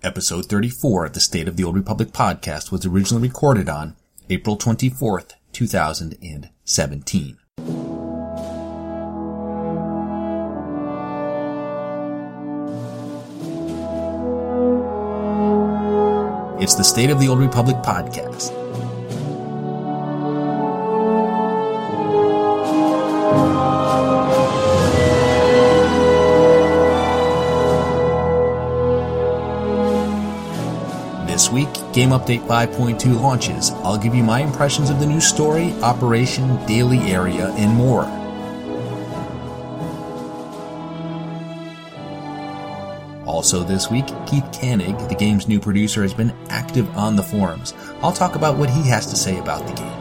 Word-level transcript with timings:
Episode 0.00 0.46
34 0.46 1.06
of 1.06 1.12
the 1.14 1.18
State 1.18 1.48
of 1.48 1.56
the 1.56 1.64
Old 1.64 1.74
Republic 1.74 2.10
podcast 2.10 2.70
was 2.70 2.86
originally 2.86 3.26
recorded 3.26 3.68
on 3.68 3.96
April 4.30 4.56
24th, 4.56 5.32
2017. 5.52 7.38
It's 16.60 16.74
the 16.76 16.84
State 16.84 17.10
of 17.10 17.18
the 17.18 17.26
Old 17.26 17.40
Republic 17.40 17.78
podcast. 17.78 18.67
Game 31.98 32.10
Update 32.10 32.46
5.2 32.46 33.20
launches. 33.20 33.72
I'll 33.82 33.98
give 33.98 34.14
you 34.14 34.22
my 34.22 34.38
impressions 34.38 34.88
of 34.88 35.00
the 35.00 35.06
new 35.06 35.20
story, 35.20 35.72
operation, 35.82 36.64
daily 36.64 37.00
area, 37.00 37.48
and 37.54 37.74
more. 37.74 38.04
Also 43.26 43.64
this 43.64 43.90
week, 43.90 44.06
Keith 44.28 44.44
Kanneg, 44.52 45.08
the 45.08 45.16
game's 45.16 45.48
new 45.48 45.58
producer, 45.58 46.02
has 46.02 46.14
been 46.14 46.32
active 46.50 46.88
on 46.96 47.16
the 47.16 47.22
forums. 47.24 47.74
I'll 48.00 48.12
talk 48.12 48.36
about 48.36 48.56
what 48.56 48.70
he 48.70 48.88
has 48.88 49.06
to 49.06 49.16
say 49.16 49.36
about 49.40 49.66
the 49.66 49.72
game. 49.72 49.98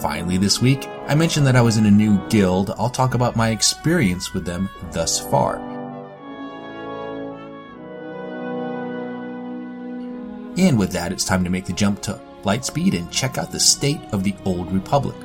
Finally 0.00 0.38
this 0.38 0.60
week, 0.60 0.86
I 1.08 1.16
mentioned 1.16 1.48
that 1.48 1.56
I 1.56 1.62
was 1.62 1.78
in 1.78 1.86
a 1.86 1.90
new 1.90 2.24
guild. 2.28 2.70
I'll 2.78 2.90
talk 2.90 3.14
about 3.14 3.34
my 3.34 3.50
experience 3.50 4.32
with 4.32 4.44
them 4.44 4.70
thus 4.92 5.18
far. 5.18 5.75
And 10.56 10.78
with 10.78 10.90
that, 10.92 11.12
it's 11.12 11.24
time 11.24 11.44
to 11.44 11.50
make 11.50 11.66
the 11.66 11.74
jump 11.74 12.00
to 12.02 12.18
Lightspeed 12.42 12.96
and 12.96 13.10
check 13.12 13.36
out 13.36 13.52
the 13.52 13.60
state 13.60 14.00
of 14.12 14.24
the 14.24 14.34
Old 14.46 14.72
Republic. 14.72 15.16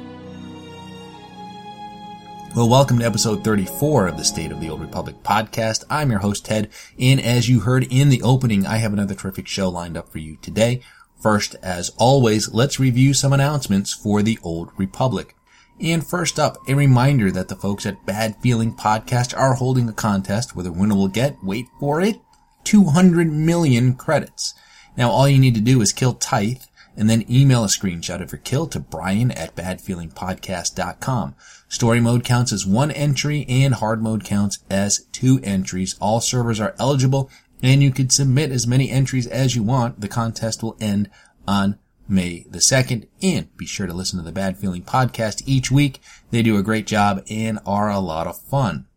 Well, 2.53 2.67
welcome 2.67 2.99
to 2.99 3.05
episode 3.05 3.41
34 3.41 4.07
of 4.07 4.17
the 4.17 4.25
State 4.25 4.51
of 4.51 4.59
the 4.59 4.69
Old 4.69 4.81
Republic 4.81 5.23
podcast. 5.23 5.85
I'm 5.89 6.11
your 6.11 6.19
host, 6.19 6.43
Ted, 6.43 6.69
and 6.99 7.21
as 7.21 7.47
you 7.47 7.61
heard 7.61 7.87
in 7.89 8.09
the 8.09 8.21
opening, 8.23 8.65
I 8.65 8.77
have 8.77 8.91
another 8.91 9.15
terrific 9.15 9.47
show 9.47 9.69
lined 9.69 9.95
up 9.95 10.11
for 10.11 10.17
you 10.17 10.35
today. 10.41 10.81
First, 11.21 11.55
as 11.63 11.91
always, 11.97 12.53
let's 12.53 12.77
review 12.77 13.13
some 13.13 13.31
announcements 13.31 13.93
for 13.93 14.21
the 14.21 14.37
Old 14.43 14.71
Republic. 14.75 15.37
And 15.79 16.05
first 16.05 16.39
up, 16.39 16.57
a 16.67 16.73
reminder 16.73 17.31
that 17.31 17.47
the 17.47 17.55
folks 17.55 17.85
at 17.85 18.05
Bad 18.05 18.35
Feeling 18.41 18.75
Podcast 18.75 19.37
are 19.37 19.53
holding 19.53 19.87
a 19.87 19.93
contest 19.93 20.57
where 20.57 20.63
the 20.63 20.73
winner 20.73 20.95
will 20.95 21.07
get, 21.07 21.41
wait 21.41 21.67
for 21.79 22.01
it, 22.01 22.19
200 22.65 23.31
million 23.31 23.95
credits. 23.95 24.55
Now 24.97 25.09
all 25.09 25.27
you 25.27 25.39
need 25.39 25.55
to 25.55 25.61
do 25.61 25.81
is 25.81 25.93
kill 25.93 26.13
Tyth 26.13 26.67
and 26.97 27.09
then 27.09 27.25
email 27.29 27.63
a 27.63 27.67
screenshot 27.67 28.21
of 28.21 28.31
your 28.31 28.39
kill 28.39 28.67
to 28.67 28.79
brian 28.79 29.31
at 29.31 29.55
badfeelingpodcast.com. 29.55 31.35
Story 31.69 32.01
mode 32.01 32.25
counts 32.25 32.51
as 32.51 32.65
one 32.65 32.91
entry 32.91 33.45
and 33.47 33.75
hard 33.75 34.03
mode 34.03 34.23
counts 34.23 34.59
as 34.69 35.05
two 35.11 35.39
entries. 35.43 35.95
All 36.01 36.19
servers 36.19 36.59
are 36.59 36.75
eligible 36.79 37.29
and 37.63 37.81
you 37.81 37.91
can 37.91 38.09
submit 38.09 38.51
as 38.51 38.67
many 38.67 38.89
entries 38.89 39.27
as 39.27 39.55
you 39.55 39.63
want. 39.63 40.01
The 40.01 40.07
contest 40.07 40.63
will 40.63 40.77
end 40.81 41.09
on 41.47 41.77
May 42.07 42.45
the 42.49 42.59
2nd 42.59 43.07
and 43.21 43.55
be 43.55 43.65
sure 43.65 43.87
to 43.87 43.93
listen 43.93 44.19
to 44.19 44.25
the 44.25 44.33
Bad 44.33 44.57
Feeling 44.57 44.83
podcast 44.83 45.43
each 45.45 45.71
week. 45.71 46.01
They 46.29 46.41
do 46.41 46.57
a 46.57 46.63
great 46.63 46.85
job 46.85 47.23
and 47.29 47.59
are 47.65 47.89
a 47.89 47.99
lot 47.99 48.27
of 48.27 48.41
fun. 48.41 48.87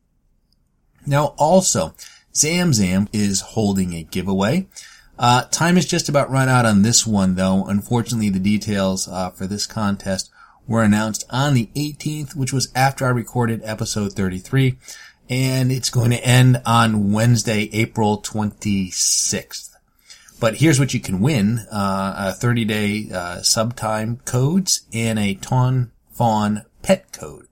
Now 1.07 1.35
also, 1.39 1.95
Xamxam 2.33 3.09
is 3.13 3.41
holding 3.41 3.95
a 3.95 4.03
giveaway. 4.03 4.67
Uh, 5.19 5.45
time 5.45 5.77
is 5.77 5.87
just 5.87 6.09
about 6.09 6.31
run 6.31 6.49
out 6.49 6.67
on 6.67 6.83
this 6.83 7.07
one 7.07 7.35
though. 7.37 7.65
Unfortunately, 7.67 8.31
the 8.31 8.41
details, 8.41 9.09
uh, 9.09 9.31
for 9.31 9.47
this 9.47 9.67
contest 9.67 10.31
were 10.67 10.83
announced 10.83 11.25
on 11.31 11.55
the 11.55 11.69
18th, 11.77 12.35
which 12.35 12.53
was 12.53 12.73
after 12.75 13.07
I 13.07 13.11
recorded 13.11 13.61
episode 13.65 14.15
33. 14.15 14.77
And 15.31 15.73
it's 15.73 15.91
going 15.91 16.11
to 16.11 16.25
end 16.25 16.61
on 16.67 17.13
Wednesday, 17.13 17.71
April 17.73 18.21
26th. 18.21 19.71
But 20.41 20.57
here's 20.57 20.79
what 20.79 20.93
you 20.93 21.01
can 21.01 21.21
win, 21.21 21.61
uh, 21.73 22.15
a 22.17 22.33
30 22.33 22.65
day, 22.65 23.09
uh, 23.13 23.37
subtime 23.41 24.23
codes 24.25 24.83
and 24.93 25.19
a 25.19 25.35
Ton 25.35 25.93
Fawn 26.11 26.65
pet 26.83 27.13
code. 27.13 27.47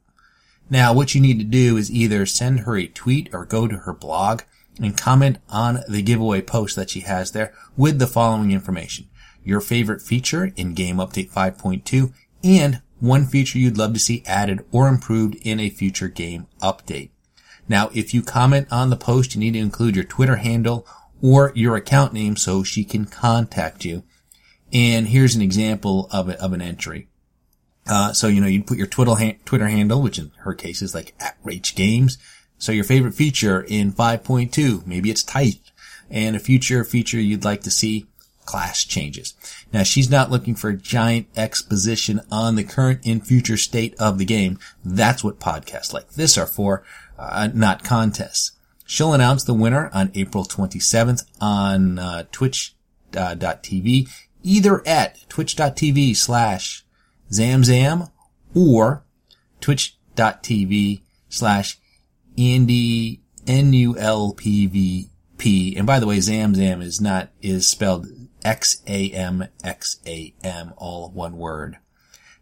Now, 0.69 0.93
what 0.93 1.15
you 1.15 1.21
need 1.21 1.39
to 1.39 1.45
do 1.45 1.77
is 1.77 1.91
either 1.91 2.27
send 2.27 2.61
her 2.61 2.77
a 2.77 2.87
tweet 2.87 3.29
or 3.33 3.45
go 3.45 3.67
to 3.67 3.79
her 3.79 3.93
blog 3.93 4.43
and 4.81 4.97
comment 4.97 5.39
on 5.49 5.81
the 5.89 6.03
giveaway 6.03 6.41
post 6.41 6.77
that 6.77 6.91
she 6.91 7.01
has 7.01 7.33
there 7.33 7.53
with 7.77 7.99
the 7.99 8.07
following 8.07 8.51
information. 8.51 9.09
Your 9.45 9.61
favorite 9.61 10.03
feature 10.03 10.53
in 10.57 10.75
Game 10.75 10.97
Update 10.97 11.31
5.2 11.31 12.13
and 12.45 12.81
one 13.01 13.27
feature 13.27 13.59
you'd 13.59 13.79
love 13.79 13.93
to 13.95 13.99
see 13.99 14.23
added 14.27 14.65
or 14.71 14.87
improved 14.89 15.35
in 15.43 15.59
a 15.59 15.71
future 15.71 16.09
game 16.09 16.47
update. 16.61 17.11
Now, 17.69 17.91
if 17.93 18.15
you 18.15 18.23
comment 18.23 18.69
on 18.71 18.91
the 18.91 18.97
post, 18.97 19.35
you 19.35 19.41
need 19.41 19.55
to 19.55 19.59
include 19.59 19.97
your 19.97 20.05
Twitter 20.05 20.37
handle 20.37 20.87
or 21.21 21.53
your 21.55 21.77
account 21.77 22.13
name 22.13 22.37
so 22.37 22.63
she 22.63 22.85
can 22.85 23.05
contact 23.05 23.85
you. 23.85 24.05
And 24.73 25.09
here's 25.09 25.35
an 25.35 25.43
example 25.43 26.09
of, 26.13 26.29
a, 26.29 26.41
of 26.41 26.53
an 26.53 26.63
entry. 26.63 27.09
Uh, 27.89 28.13
so, 28.13 28.29
you 28.29 28.41
know, 28.41 28.47
you'd 28.47 28.67
put 28.67 28.79
your 28.79 28.87
Twitter, 28.87 29.15
ha- 29.15 29.39
Twitter 29.45 29.67
handle, 29.67 30.01
which 30.01 30.19
in 30.19 30.31
her 30.39 30.55
case 30.55 30.83
is 30.83 30.95
like 30.95 31.15
at 31.21 31.43
Rach 31.43 31.75
Games. 31.75 32.19
So 32.63 32.71
your 32.71 32.85
favorite 32.85 33.15
feature 33.15 33.61
in 33.61 33.93
5.2, 33.93 34.87
maybe 34.87 35.11
it's 35.11 35.25
Tyth, 35.25 35.73
and 36.09 36.37
a 36.37 36.39
future 36.39 36.85
feature 36.85 37.19
you'd 37.21 37.45
like 37.45 37.63
to 37.63 37.73
see, 37.73 38.07
class 38.45 38.85
changes. 38.85 39.35
Now 39.73 39.83
she's 39.83 40.09
not 40.09 40.31
looking 40.31 40.55
for 40.55 40.71
a 40.71 40.77
giant 40.77 41.27
exposition 41.37 42.21
on 42.31 42.55
the 42.55 42.63
current 42.63 43.01
and 43.05 43.27
future 43.27 43.57
state 43.57 43.97
of 43.99 44.19
the 44.19 44.25
game. 44.25 44.61
That's 44.85 45.25
what 45.25 45.41
podcasts 45.41 45.93
like 45.93 46.13
this 46.13 46.39
are 46.39 46.47
for, 46.47 46.85
uh, 47.19 47.49
not 47.53 47.83
contests. 47.83 48.53
She'll 48.87 49.13
announce 49.13 49.43
the 49.43 49.55
winner 49.55 49.91
on 49.93 50.13
April 50.15 50.45
27th 50.45 51.25
on 51.41 51.99
uh, 51.99 52.25
twitch.tv, 52.31 54.07
uh, 54.07 54.11
either 54.45 54.87
at 54.87 55.29
twitch.tv 55.29 56.15
slash 56.15 56.85
xamxam 57.29 58.09
or 58.55 59.03
twitch.tv 59.61 61.01
slash 61.29 61.79
Andy 62.39 63.21
N 63.47 63.73
U 63.73 63.97
L 63.99 64.33
P 64.33 64.67
V 64.67 65.09
P. 65.39 65.77
And 65.77 65.87
by 65.87 65.99
the 65.99 66.07
way, 66.07 66.19
Xamxam 66.19 66.83
is 66.83 67.01
not 67.01 67.31
is 67.41 67.69
spelled 67.69 68.07
X 68.45 68.83
A 68.87 69.11
M 69.11 69.49
X 69.65 70.01
A 70.07 70.35
M, 70.43 70.73
all 70.77 71.11
one 71.11 71.37
word. 71.37 71.79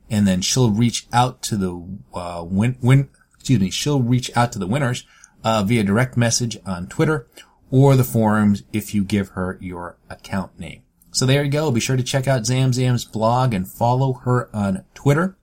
And 0.08 0.26
then 0.26 0.40
she'll 0.40 0.70
reach 0.70 1.06
out 1.12 1.42
to 1.42 1.56
the 1.56 1.98
uh, 2.14 2.44
win 2.46 2.76
win. 2.80 3.10
Excuse 3.34 3.60
me. 3.60 3.70
She'll 3.70 4.02
reach 4.02 4.30
out 4.36 4.52
to 4.52 4.58
the 4.58 4.66
winners 4.66 5.06
uh, 5.44 5.62
via 5.62 5.84
direct 5.84 6.16
message 6.16 6.58
on 6.66 6.88
Twitter 6.88 7.28
or 7.70 7.96
the 7.96 8.04
forums 8.04 8.64
if 8.72 8.94
you 8.94 9.04
give 9.04 9.30
her 9.30 9.56
your 9.60 9.96
account 10.08 10.58
name. 10.58 10.82
So 11.12 11.26
there 11.26 11.42
you 11.42 11.50
go. 11.50 11.70
Be 11.70 11.80
sure 11.80 11.96
to 11.96 12.02
check 12.02 12.28
out 12.28 12.42
Xamxam's 12.42 13.04
blog 13.04 13.54
and 13.54 13.66
follow 13.66 14.12
her 14.24 14.48
on 14.54 14.84
Twitter. 14.94 15.36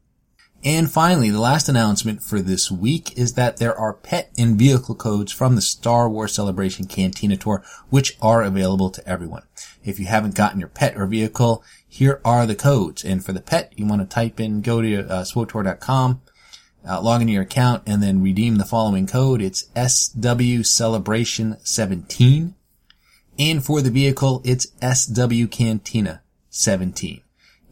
And 0.68 0.92
finally, 0.92 1.30
the 1.30 1.40
last 1.40 1.70
announcement 1.70 2.22
for 2.22 2.42
this 2.42 2.70
week 2.70 3.18
is 3.18 3.36
that 3.36 3.56
there 3.56 3.74
are 3.74 3.94
pet 3.94 4.34
and 4.38 4.60
vehicle 4.60 4.96
codes 4.96 5.32
from 5.32 5.56
the 5.56 5.62
Star 5.62 6.10
Wars 6.10 6.34
Celebration 6.34 6.88
Cantina 6.88 7.38
Tour, 7.38 7.64
which 7.90 8.18
are 8.22 8.44
available 8.44 8.90
to 8.90 9.08
everyone. 9.08 9.44
If 9.86 9.98
you 9.98 10.08
haven't 10.08 10.36
gotten 10.36 10.60
your 10.60 10.68
pet 10.68 10.98
or 10.98 11.06
vehicle, 11.06 11.64
here 11.88 12.20
are 12.26 12.46
the 12.46 12.54
codes. 12.54 13.06
And 13.06 13.24
for 13.24 13.32
the 13.32 13.40
pet, 13.40 13.72
you 13.78 13.86
want 13.86 14.02
to 14.02 14.14
type 14.14 14.42
in, 14.42 14.60
go 14.60 14.82
to 14.82 15.10
uh, 15.10 15.24
swotour.com, 15.24 16.22
uh, 16.86 17.02
log 17.02 17.22
into 17.22 17.32
your 17.32 17.44
account, 17.44 17.84
and 17.86 18.04
then 18.04 18.22
redeem 18.22 18.58
the 18.58 18.66
following 18.66 19.08
code. 19.08 19.42
It's 19.42 19.70
SW 19.74 20.64
Celebration 20.64 21.56
17. 21.64 22.56
And 23.40 23.64
for 23.64 23.82
the 23.82 23.90
vehicle, 23.90 24.42
it's 24.44 24.68
SW 24.82 25.46
Cantina 25.50 26.24
17. 26.50 27.22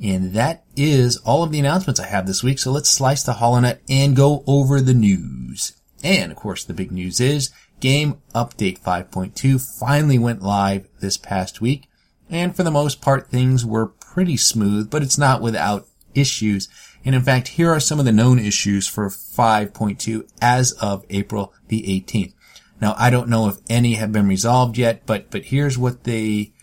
And 0.02 0.34
that 0.34 0.66
is 0.76 1.18
all 1.18 1.44
of 1.44 1.52
the 1.52 1.60
announcements 1.60 2.00
I 2.00 2.08
have 2.08 2.28
this 2.28 2.44
week. 2.44 2.60
So 2.60 2.72
let's 2.72 2.90
slice 2.90 3.24
the 3.24 3.34
HoloNet 3.34 3.80
and 3.90 4.16
go 4.16 4.44
over 4.46 4.82
the 4.82 4.94
news. 4.94 5.74
And 6.04 6.32
of 6.32 6.38
course, 6.38 6.64
the 6.64 6.74
big 6.74 6.92
news 6.92 7.20
is 7.20 7.52
Game 7.80 8.22
Update 8.34 8.80
5.2 8.80 9.62
finally 9.80 10.20
went 10.20 10.42
live 10.42 10.88
this 11.00 11.18
past 11.18 11.62
week. 11.62 11.88
And 12.30 12.56
for 12.56 12.64
the 12.64 12.72
most 12.72 13.02
part, 13.02 13.30
things 13.30 13.66
were 13.66 13.88
pretty 13.88 14.38
smooth, 14.38 14.90
but 14.90 15.04
it's 15.04 15.18
not 15.18 15.42
without 15.42 15.88
issues. 16.14 16.68
And 17.04 17.14
in 17.14 17.22
fact, 17.22 17.50
here 17.50 17.72
are 17.72 17.80
some 17.80 18.00
of 18.00 18.06
the 18.06 18.12
known 18.12 18.40
issues 18.40 18.88
for 18.88 19.10
5.2 19.10 20.28
as 20.42 20.72
of 20.74 21.06
April 21.10 21.54
the 21.68 21.84
18th. 21.84 22.34
Now, 22.82 22.96
I 22.98 23.10
don't 23.10 23.30
know 23.30 23.48
if 23.48 23.58
any 23.70 23.94
have 23.94 24.12
been 24.12 24.28
resolved 24.28 24.78
yet, 24.78 25.06
but, 25.06 25.30
but 25.30 25.46
here's 25.46 25.78
what 25.78 26.04
they, 26.04 26.54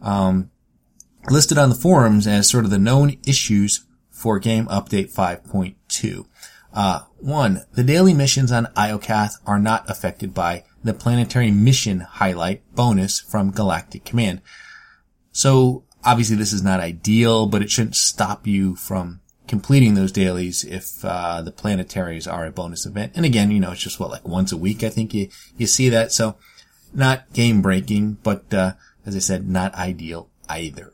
um, 0.00 0.50
listed 1.30 1.58
on 1.58 1.68
the 1.68 1.74
forums 1.74 2.26
as 2.26 2.48
sort 2.48 2.64
of 2.64 2.70
the 2.70 2.78
known 2.78 3.16
issues 3.26 3.84
for 4.10 4.38
Game 4.38 4.66
Update 4.66 5.12
5.2. 5.12 6.26
Uh, 6.72 7.00
one, 7.18 7.62
the 7.72 7.84
daily 7.84 8.14
missions 8.14 8.52
on 8.52 8.66
Iokath 8.76 9.34
are 9.46 9.58
not 9.58 9.88
affected 9.88 10.34
by 10.34 10.64
the 10.84 10.94
planetary 10.94 11.50
mission 11.50 12.00
highlight 12.00 12.62
bonus 12.74 13.20
from 13.20 13.50
Galactic 13.50 14.04
Command. 14.04 14.40
So 15.32 15.84
obviously 16.04 16.36
this 16.36 16.52
is 16.52 16.62
not 16.62 16.80
ideal, 16.80 17.46
but 17.46 17.62
it 17.62 17.70
shouldn't 17.70 17.96
stop 17.96 18.46
you 18.46 18.76
from 18.76 19.20
completing 19.46 19.94
those 19.94 20.12
dailies 20.12 20.64
if 20.64 21.04
uh, 21.04 21.42
the 21.42 21.52
planetaries 21.52 22.30
are 22.30 22.46
a 22.46 22.50
bonus 22.50 22.86
event. 22.86 23.12
And 23.16 23.24
again, 23.24 23.50
you 23.50 23.60
know, 23.60 23.72
it's 23.72 23.82
just 23.82 23.98
what 23.98 24.10
like 24.10 24.28
once 24.28 24.52
a 24.52 24.56
week. 24.56 24.82
I 24.84 24.90
think 24.90 25.14
you 25.14 25.28
you 25.56 25.66
see 25.66 25.88
that. 25.88 26.12
So 26.12 26.36
not 26.92 27.32
game 27.32 27.62
breaking, 27.62 28.18
but 28.22 28.52
uh, 28.52 28.74
as 29.06 29.16
I 29.16 29.20
said, 29.20 29.48
not 29.48 29.74
ideal 29.74 30.28
either. 30.48 30.92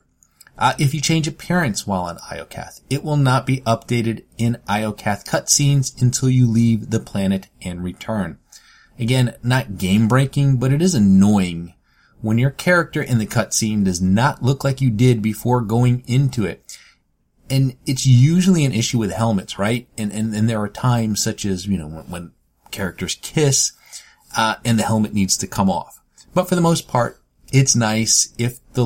Uh, 0.57 0.75
if 0.79 0.95
you 0.95 1.01
change 1.01 1.27
appearance 1.27 1.87
while 1.87 2.03
on 2.03 2.19
Iokath, 2.19 2.81
it 2.89 3.03
will 3.03 3.17
not 3.17 3.47
be 3.47 3.61
updated 3.63 4.25
in 4.39 4.59
Iokath 4.69 5.25
cutscenes 5.25 6.01
until 6.01 6.31
you 6.31 6.47
leave 6.47 6.91
the 6.91 7.01
planet 7.01 7.49
and 7.63 7.83
return. 7.83 8.39
Again, 8.99 9.35
not 9.43 9.79
game 9.79 10.07
breaking, 10.07 10.59
but 10.59 10.73
it 10.73 10.81
is 10.81 10.95
annoying 10.95 11.75
when 12.21 12.39
your 12.39 12.51
character 12.51 13.03
in 13.03 13.19
the 13.19 13.27
cutscene 13.27 13.85
does 13.85 14.01
not 14.01 14.43
look 14.43 14.63
like 14.63 14.81
you 14.81 14.91
did 14.91 15.21
before 15.21 15.61
going 15.61 16.05
into 16.07 16.45
it 16.45 16.79
and 17.51 17.77
it's 17.87 18.07
usually 18.07 18.65
an 18.65 18.73
issue 18.73 18.99
with 18.99 19.13
helmets, 19.13 19.59
right? 19.59 19.87
And, 19.99 20.13
and, 20.13 20.35
and 20.35 20.49
there 20.49 20.61
are 20.61 20.69
times 20.69 21.23
such 21.23 21.45
as, 21.45 21.67
you 21.67 21.79
know, 21.79 21.89
when, 21.89 22.11
when 22.11 22.33
characters 22.71 23.19
kiss, 23.21 23.73
uh, 24.37 24.57
and 24.65 24.79
the 24.79 24.83
helmet 24.83 25.13
needs 25.13 25.37
to 25.39 25.47
come 25.47 25.71
off. 25.71 26.01
But 26.33 26.49
for 26.49 26.55
the 26.55 26.61
most 26.61 26.89
part, 26.89 27.21
it's 27.53 27.77
nice 27.77 28.35
if 28.39 28.59
the 28.73 28.85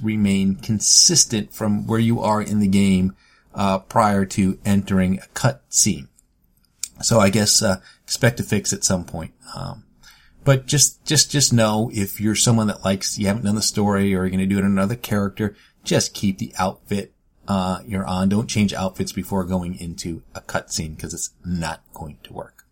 remain 0.00 0.56
consistent 0.56 1.52
from 1.52 1.86
where 1.86 2.00
you 2.00 2.20
are 2.20 2.42
in 2.42 2.60
the 2.60 2.68
game, 2.68 3.14
uh, 3.54 3.78
prior 3.78 4.24
to 4.26 4.58
entering 4.64 5.18
a 5.18 5.26
cut 5.28 5.62
scene. 5.68 6.08
So 7.02 7.20
I 7.20 7.30
guess, 7.30 7.62
uh, 7.62 7.80
expect 8.02 8.38
to 8.38 8.42
fix 8.42 8.72
at 8.72 8.84
some 8.84 9.04
point. 9.04 9.32
Um, 9.54 9.84
but 10.44 10.66
just, 10.66 11.04
just, 11.04 11.30
just 11.30 11.52
know 11.52 11.90
if 11.92 12.20
you're 12.20 12.34
someone 12.34 12.68
that 12.68 12.84
likes, 12.84 13.18
you 13.18 13.26
haven't 13.26 13.44
done 13.44 13.54
the 13.54 13.62
story 13.62 14.14
or 14.14 14.24
you're 14.24 14.30
going 14.30 14.38
to 14.40 14.46
do 14.46 14.58
it 14.58 14.64
on 14.64 14.70
another 14.70 14.96
character, 14.96 15.56
just 15.84 16.14
keep 16.14 16.38
the 16.38 16.52
outfit 16.58 17.12
uh, 17.48 17.80
you're 17.86 18.06
on. 18.06 18.28
Don't 18.28 18.48
change 18.48 18.72
outfits 18.72 19.12
before 19.12 19.44
going 19.44 19.78
into 19.78 20.22
a 20.34 20.40
cutscene 20.40 20.96
because 20.96 21.14
it's 21.14 21.30
not 21.44 21.82
going 21.92 22.18
to 22.24 22.32
work. 22.32 22.64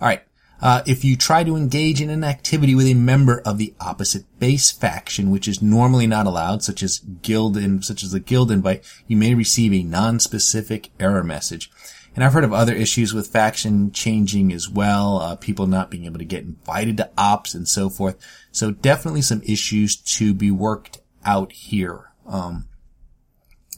All 0.00 0.08
right. 0.08 0.22
Uh, 0.62 0.82
if 0.86 1.04
you 1.04 1.16
try 1.16 1.42
to 1.42 1.56
engage 1.56 2.00
in 2.00 2.08
an 2.08 2.22
activity 2.22 2.74
with 2.74 2.86
a 2.86 2.94
member 2.94 3.40
of 3.44 3.58
the 3.58 3.74
opposite 3.80 4.24
base 4.38 4.70
faction, 4.70 5.30
which 5.30 5.48
is 5.48 5.60
normally 5.60 6.06
not 6.06 6.26
allowed, 6.26 6.62
such 6.62 6.82
as 6.82 7.00
guild 7.00 7.56
in, 7.56 7.82
such 7.82 8.04
as 8.04 8.14
a 8.14 8.20
guild 8.20 8.50
invite, 8.50 8.84
you 9.08 9.16
may 9.16 9.34
receive 9.34 9.72
a 9.72 9.82
non-specific 9.82 10.90
error 11.00 11.24
message. 11.24 11.68
And 12.14 12.22
I've 12.22 12.32
heard 12.32 12.44
of 12.44 12.52
other 12.52 12.74
issues 12.74 13.12
with 13.12 13.26
faction 13.26 13.90
changing 13.90 14.52
as 14.52 14.68
well, 14.68 15.18
uh, 15.18 15.34
people 15.36 15.66
not 15.66 15.90
being 15.90 16.04
able 16.04 16.18
to 16.18 16.24
get 16.24 16.44
invited 16.44 16.96
to 16.98 17.10
ops 17.18 17.54
and 17.54 17.66
so 17.66 17.90
forth. 17.90 18.16
So 18.52 18.70
definitely 18.70 19.22
some 19.22 19.42
issues 19.44 19.96
to 19.96 20.32
be 20.32 20.50
worked 20.50 21.00
out 21.24 21.52
here. 21.52 22.12
Um, 22.26 22.68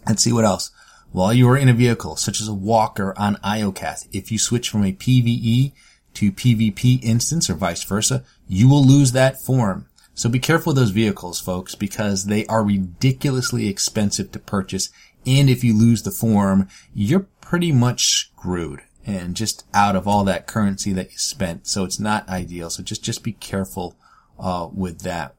Let's 0.06 0.22
see 0.22 0.32
what 0.32 0.44
else. 0.44 0.70
While 1.12 1.32
you 1.32 1.48
are 1.48 1.56
in 1.56 1.68
a 1.68 1.74
vehicle, 1.74 2.16
such 2.16 2.40
as 2.40 2.48
a 2.48 2.54
walker 2.54 3.14
on 3.16 3.36
Iokath, 3.36 4.08
if 4.12 4.30
you 4.30 4.38
switch 4.38 4.68
from 4.68 4.84
a 4.84 4.92
PvE 4.92 5.72
to 6.14 6.32
PvP 6.32 7.02
instance 7.02 7.48
or 7.50 7.54
vice 7.54 7.84
versa, 7.84 8.24
you 8.48 8.68
will 8.68 8.84
lose 8.84 9.12
that 9.12 9.40
form. 9.40 9.88
So 10.14 10.28
be 10.28 10.38
careful 10.38 10.70
with 10.70 10.76
those 10.76 10.90
vehicles, 10.90 11.40
folks, 11.40 11.74
because 11.74 12.26
they 12.26 12.46
are 12.46 12.64
ridiculously 12.64 13.68
expensive 13.68 14.30
to 14.32 14.38
purchase. 14.38 14.90
And 15.26 15.50
if 15.50 15.64
you 15.64 15.76
lose 15.76 16.02
the 16.02 16.10
form, 16.10 16.68
you're 16.94 17.26
pretty 17.40 17.72
much 17.72 18.06
screwed 18.06 18.82
and 19.06 19.34
just 19.34 19.64
out 19.74 19.96
of 19.96 20.06
all 20.06 20.24
that 20.24 20.46
currency 20.46 20.92
that 20.92 21.12
you 21.12 21.18
spent. 21.18 21.66
So 21.66 21.84
it's 21.84 22.00
not 22.00 22.28
ideal. 22.28 22.70
So 22.70 22.82
just, 22.82 23.02
just 23.02 23.22
be 23.22 23.32
careful, 23.32 23.96
uh, 24.38 24.68
with 24.72 25.00
that. 25.00 25.34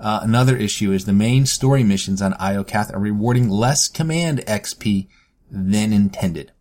Uh, 0.00 0.20
another 0.22 0.56
issue 0.56 0.92
is 0.92 1.04
the 1.04 1.12
main 1.12 1.44
story 1.44 1.84
missions 1.84 2.22
on 2.22 2.32
Iokath 2.34 2.92
are 2.94 2.98
rewarding 2.98 3.50
less 3.50 3.86
command 3.86 4.38
XP 4.46 5.08
than 5.50 5.92
intended. 5.92 6.52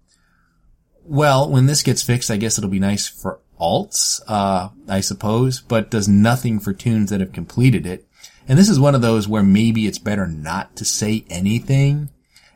Well, 1.09 1.50
when 1.50 1.65
this 1.65 1.81
gets 1.81 2.03
fixed, 2.03 2.29
I 2.29 2.38
guess 2.38 2.59
it'll 2.59 2.69
be 2.69 2.77
nice 2.77 3.07
for 3.07 3.39
alts, 3.59 4.21
uh, 4.27 4.69
I 4.88 5.01
suppose, 5.01 5.59
but 5.59 5.89
does 5.89 6.07
nothing 6.07 6.59
for 6.59 6.71
tunes 6.71 7.09
that 7.09 7.19
have 7.19 7.33
completed 7.33 7.88
it. 7.88 8.07
And 8.47 8.59
this 8.59 8.69
is 8.69 8.79
one 8.79 8.94
of 8.94 9.01
those 9.01 9.27
where 9.27 9.41
maybe 9.41 9.88
it's 9.88 9.97
better 9.97 10.27
not 10.27 10.75
to 10.75 10.85
say 10.85 11.25
anything. 11.27 12.09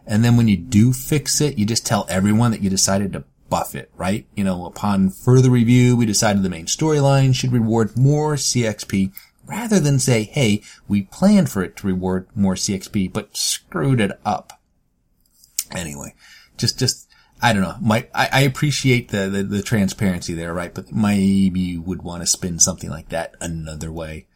And 0.05 0.23
then 0.23 0.38
when 0.38 0.47
you 0.47 0.55
do 0.55 0.94
fix 0.94 1.41
it, 1.41 1.57
you 1.57 1.65
just 1.65 1.83
tell 1.83 2.05
everyone 2.07 2.51
that 2.51 2.61
you 2.61 2.69
decided 2.69 3.11
to 3.13 3.23
buff 3.50 3.73
it, 3.73 3.89
right? 3.97 4.27
You 4.35 4.44
know, 4.44 4.67
upon 4.67 5.09
further 5.09 5.50
review, 5.50 5.97
we 5.97 6.05
decided 6.05 6.44
the 6.44 6.50
main 6.50 6.67
storyline 6.67 7.33
should 7.33 7.53
reward 7.53 7.97
more 7.97 8.35
CXP 8.35 9.13
rather 9.47 9.79
than 9.79 9.97
say, 9.97 10.25
hey, 10.25 10.61
we 10.88 11.01
planned 11.01 11.50
for 11.50 11.63
it 11.63 11.75
to 11.77 11.88
reward 11.88 12.27
more 12.35 12.53
CXP, 12.53 13.13
but 13.13 13.35
screwed 13.35 14.00
it 14.00 14.11
up. 14.23 14.61
Anyway, 15.71 16.13
just, 16.55 16.77
just, 16.77 17.09
I 17.44 17.51
don't 17.51 17.62
know. 17.62 17.75
My, 17.81 18.07
I, 18.16 18.30
I 18.31 18.42
appreciate 18.44 19.10
the, 19.10 19.28
the, 19.28 19.44
the, 19.44 19.62
transparency 19.62 20.34
there, 20.34 20.54
right? 20.54 20.74
But 20.74 20.94
maybe 20.94 21.60
you 21.60 21.81
would 21.81 22.01
want 22.01 22.24
to 22.24 22.25
spin 22.25 22.57
something 22.57 22.90
like 22.90 23.10
that 23.10 23.36
another 23.42 23.92
way. 23.92 24.28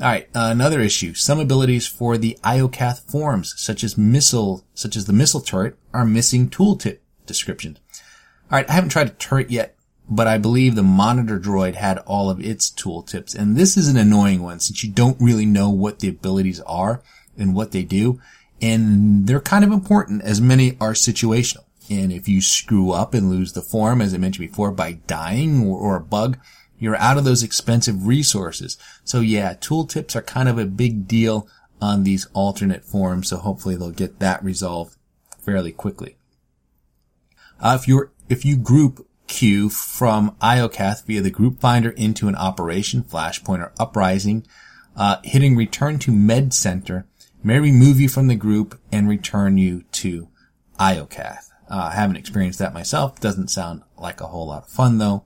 Alright, 0.00 0.28
uh, 0.34 0.48
another 0.50 0.80
issue. 0.80 1.12
Some 1.12 1.40
abilities 1.40 1.86
for 1.86 2.16
the 2.16 2.38
Iokath 2.42 3.02
forms, 3.10 3.52
such 3.58 3.84
as 3.84 3.98
missile, 3.98 4.64
such 4.72 4.96
as 4.96 5.04
the 5.04 5.12
missile 5.12 5.42
turret, 5.42 5.76
are 5.92 6.06
missing 6.06 6.48
tooltip 6.48 7.00
descriptions. 7.26 7.80
Alright, 8.50 8.70
I 8.70 8.72
haven't 8.72 8.90
tried 8.90 9.08
a 9.08 9.10
turret 9.10 9.50
yet, 9.50 9.76
but 10.08 10.26
I 10.26 10.38
believe 10.38 10.74
the 10.74 10.82
monitor 10.82 11.38
droid 11.38 11.74
had 11.74 11.98
all 11.98 12.30
of 12.30 12.40
its 12.40 12.70
tooltips. 12.70 13.34
And 13.34 13.58
this 13.58 13.76
is 13.76 13.88
an 13.88 13.98
annoying 13.98 14.42
one 14.42 14.60
since 14.60 14.82
you 14.82 14.90
don't 14.90 15.20
really 15.20 15.44
know 15.44 15.68
what 15.68 15.98
the 15.98 16.08
abilities 16.08 16.60
are 16.62 17.02
and 17.36 17.54
what 17.54 17.72
they 17.72 17.82
do. 17.82 18.22
And 18.62 19.26
they're 19.26 19.38
kind 19.38 19.66
of 19.66 19.70
important 19.70 20.22
as 20.22 20.40
many 20.40 20.78
are 20.80 20.94
situational. 20.94 21.64
And 21.90 22.12
if 22.12 22.28
you 22.28 22.40
screw 22.40 22.90
up 22.92 23.14
and 23.14 23.30
lose 23.30 23.52
the 23.52 23.62
form, 23.62 24.00
as 24.00 24.14
I 24.14 24.18
mentioned 24.18 24.48
before, 24.48 24.70
by 24.70 24.92
dying 25.06 25.66
or, 25.66 25.78
or 25.78 25.96
a 25.96 26.00
bug, 26.00 26.38
you're 26.78 26.96
out 26.96 27.18
of 27.18 27.24
those 27.24 27.42
expensive 27.42 28.06
resources. 28.06 28.76
So 29.04 29.20
yeah, 29.20 29.54
tooltips 29.54 30.14
are 30.14 30.22
kind 30.22 30.48
of 30.48 30.58
a 30.58 30.66
big 30.66 31.08
deal 31.08 31.48
on 31.80 32.04
these 32.04 32.26
alternate 32.32 32.84
forms. 32.84 33.28
So 33.28 33.38
hopefully 33.38 33.76
they'll 33.76 33.90
get 33.90 34.18
that 34.20 34.42
resolved 34.44 34.96
fairly 35.44 35.72
quickly. 35.72 36.16
Uh, 37.60 37.76
if 37.80 37.88
you're, 37.88 38.12
if 38.28 38.44
you 38.44 38.56
group 38.56 39.06
queue 39.26 39.68
from 39.68 40.36
Iokath 40.40 41.04
via 41.04 41.20
the 41.20 41.30
group 41.30 41.60
finder 41.60 41.90
into 41.90 42.28
an 42.28 42.36
operation, 42.36 43.02
Flashpoint 43.02 43.60
or 43.60 43.72
Uprising, 43.78 44.46
uh, 44.96 45.16
hitting 45.24 45.56
return 45.56 45.98
to 46.00 46.12
Med 46.12 46.52
Center 46.52 47.06
may 47.42 47.58
remove 47.58 48.00
you 48.00 48.08
from 48.08 48.26
the 48.26 48.34
group 48.34 48.80
and 48.90 49.08
return 49.08 49.58
you 49.58 49.84
to 49.92 50.28
Iokath. 50.78 51.47
Uh, 51.68 51.90
haven't 51.90 52.16
experienced 52.16 52.58
that 52.58 52.74
myself. 52.74 53.20
Doesn't 53.20 53.48
sound 53.48 53.82
like 53.98 54.20
a 54.20 54.26
whole 54.26 54.46
lot 54.46 54.64
of 54.64 54.68
fun 54.70 54.98
though. 54.98 55.24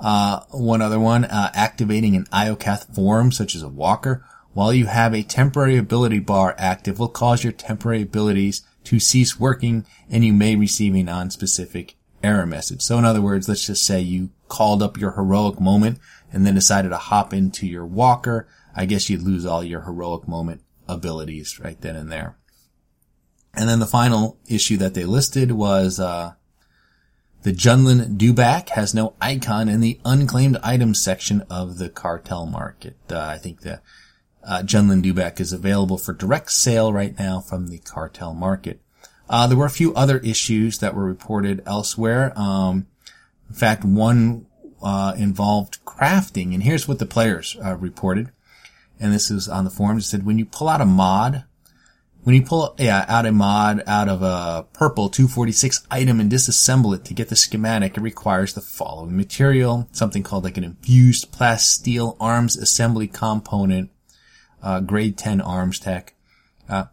Uh, 0.00 0.40
one 0.50 0.82
other 0.82 0.98
one, 0.98 1.24
uh, 1.24 1.50
activating 1.54 2.16
an 2.16 2.24
Iokath 2.32 2.92
form 2.92 3.30
such 3.30 3.54
as 3.54 3.62
a 3.62 3.68
walker 3.68 4.24
while 4.54 4.72
you 4.72 4.86
have 4.86 5.14
a 5.14 5.22
temporary 5.22 5.76
ability 5.76 6.18
bar 6.18 6.54
active 6.58 6.98
will 6.98 7.08
cause 7.08 7.42
your 7.42 7.52
temporary 7.52 8.02
abilities 8.02 8.62
to 8.84 9.00
cease 9.00 9.40
working 9.40 9.86
and 10.10 10.24
you 10.24 10.32
may 10.32 10.56
receive 10.56 10.94
a 10.94 11.02
non-specific 11.02 11.96
error 12.22 12.46
message. 12.46 12.82
So 12.82 12.98
in 12.98 13.04
other 13.04 13.22
words, 13.22 13.48
let's 13.48 13.66
just 13.66 13.84
say 13.84 14.00
you 14.00 14.30
called 14.48 14.82
up 14.82 14.98
your 14.98 15.12
heroic 15.12 15.60
moment 15.60 15.98
and 16.32 16.46
then 16.46 16.54
decided 16.54 16.90
to 16.90 16.98
hop 16.98 17.32
into 17.32 17.66
your 17.66 17.86
walker. 17.86 18.46
I 18.74 18.86
guess 18.86 19.08
you'd 19.08 19.22
lose 19.22 19.46
all 19.46 19.64
your 19.64 19.82
heroic 19.82 20.28
moment 20.28 20.62
abilities 20.88 21.58
right 21.58 21.80
then 21.80 21.96
and 21.96 22.12
there. 22.12 22.36
And 23.54 23.68
then 23.68 23.80
the 23.80 23.86
final 23.86 24.38
issue 24.46 24.76
that 24.78 24.94
they 24.94 25.04
listed 25.04 25.52
was, 25.52 26.00
uh, 26.00 26.34
the 27.42 27.52
Junlin 27.52 28.16
Dewback 28.16 28.70
has 28.70 28.94
no 28.94 29.14
icon 29.20 29.68
in 29.68 29.80
the 29.80 30.00
unclaimed 30.04 30.58
items 30.62 31.02
section 31.02 31.42
of 31.50 31.78
the 31.78 31.88
cartel 31.88 32.46
market. 32.46 32.96
Uh, 33.10 33.18
I 33.18 33.38
think 33.38 33.60
the 33.60 33.80
uh, 34.44 34.62
Junlin 34.62 35.02
Dewback 35.02 35.40
is 35.40 35.52
available 35.52 35.98
for 35.98 36.12
direct 36.12 36.52
sale 36.52 36.92
right 36.92 37.18
now 37.18 37.40
from 37.40 37.68
the 37.68 37.78
cartel 37.78 38.32
market. 38.32 38.80
Uh, 39.28 39.46
there 39.46 39.56
were 39.56 39.66
a 39.66 39.70
few 39.70 39.94
other 39.94 40.18
issues 40.18 40.78
that 40.78 40.94
were 40.94 41.04
reported 41.04 41.62
elsewhere. 41.66 42.32
Um, 42.38 42.86
in 43.48 43.54
fact, 43.54 43.84
one 43.84 44.46
uh, 44.82 45.14
involved 45.16 45.84
crafting, 45.84 46.54
and 46.54 46.62
here's 46.62 46.86
what 46.86 46.98
the 46.98 47.06
players 47.06 47.56
uh, 47.64 47.76
reported. 47.76 48.30
And 49.00 49.12
this 49.12 49.30
is 49.30 49.48
on 49.48 49.64
the 49.64 49.70
forums. 49.70 50.04
It 50.04 50.08
said 50.08 50.26
when 50.26 50.38
you 50.38 50.44
pull 50.44 50.68
out 50.68 50.80
a 50.80 50.86
mod, 50.86 51.44
when 52.22 52.34
you 52.34 52.42
pull 52.42 52.74
yeah 52.78 53.04
out 53.08 53.26
a 53.26 53.32
mod 53.32 53.82
out 53.86 54.08
of 54.08 54.22
a 54.22 54.66
purple 54.72 55.08
246 55.08 55.86
item 55.90 56.20
and 56.20 56.30
disassemble 56.30 56.94
it 56.94 57.04
to 57.06 57.14
get 57.14 57.28
the 57.28 57.36
schematic, 57.36 57.96
it 57.96 58.00
requires 58.00 58.54
the 58.54 58.60
following 58.60 59.16
material: 59.16 59.88
something 59.92 60.22
called 60.22 60.44
like 60.44 60.56
an 60.56 60.64
infused 60.64 61.32
plasteel 61.32 62.16
arms 62.20 62.56
assembly 62.56 63.08
component, 63.08 63.90
uh, 64.62 64.80
grade 64.80 65.16
10 65.18 65.40
arms 65.40 65.78
tech. 65.78 66.14
Uh, 66.68 66.84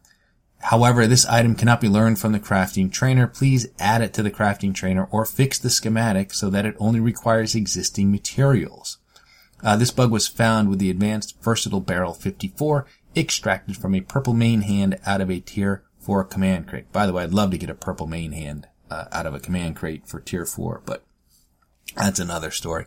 However, 0.62 1.08
this 1.08 1.26
item 1.26 1.56
cannot 1.56 1.82
be 1.82 1.88
learned 1.88 2.20
from 2.20 2.34
the 2.34 2.40
crafting 2.40 2.92
trainer. 2.92 3.28
Please 3.28 3.68
add 3.80 4.02
it 4.02 4.14
to 4.14 4.24
the 4.24 4.32
crafting 4.32 4.74
trainer 4.74 5.08
or 5.10 5.26
fix 5.26 5.58
the 5.58 5.70
schematic 5.70 6.34
so 6.34 6.50
that 6.50 6.66
it 6.66 6.76
only 6.80 7.00
requires 7.00 7.56
existing 7.56 8.12
materials. 8.12 8.98
Uh, 9.64 9.76
this 9.76 9.92
bug 9.92 10.12
was 10.12 10.28
found 10.28 10.70
with 10.70 10.80
the 10.80 10.90
advanced 10.90 11.42
versatile 11.42 11.82
barrel 11.82 12.14
54 12.14 12.86
extracted 13.16 13.78
from 13.78 13.96
a 13.96 14.02
purple 14.02 14.34
main 14.34 14.62
hand 14.62 15.00
out 15.06 15.22
of 15.22 15.30
a 15.30 15.40
tier 15.40 15.84
4 16.00 16.24
command 16.24 16.68
crate. 16.68 16.92
By 16.92 17.06
the 17.06 17.14
way, 17.14 17.24
I'd 17.24 17.34
love 17.34 17.52
to 17.52 17.58
get 17.58 17.70
a 17.70 17.76
purple 17.76 18.08
main 18.08 18.32
hand 18.32 18.68
uh, 18.90 19.06
out 19.12 19.26
of 19.26 19.34
a 19.34 19.40
command 19.40 19.76
crate 19.76 20.08
for 20.08 20.20
tier 20.20 20.46
4, 20.46 20.82
but 20.86 21.04
that's 21.96 22.20
another 22.20 22.52
story. 22.52 22.86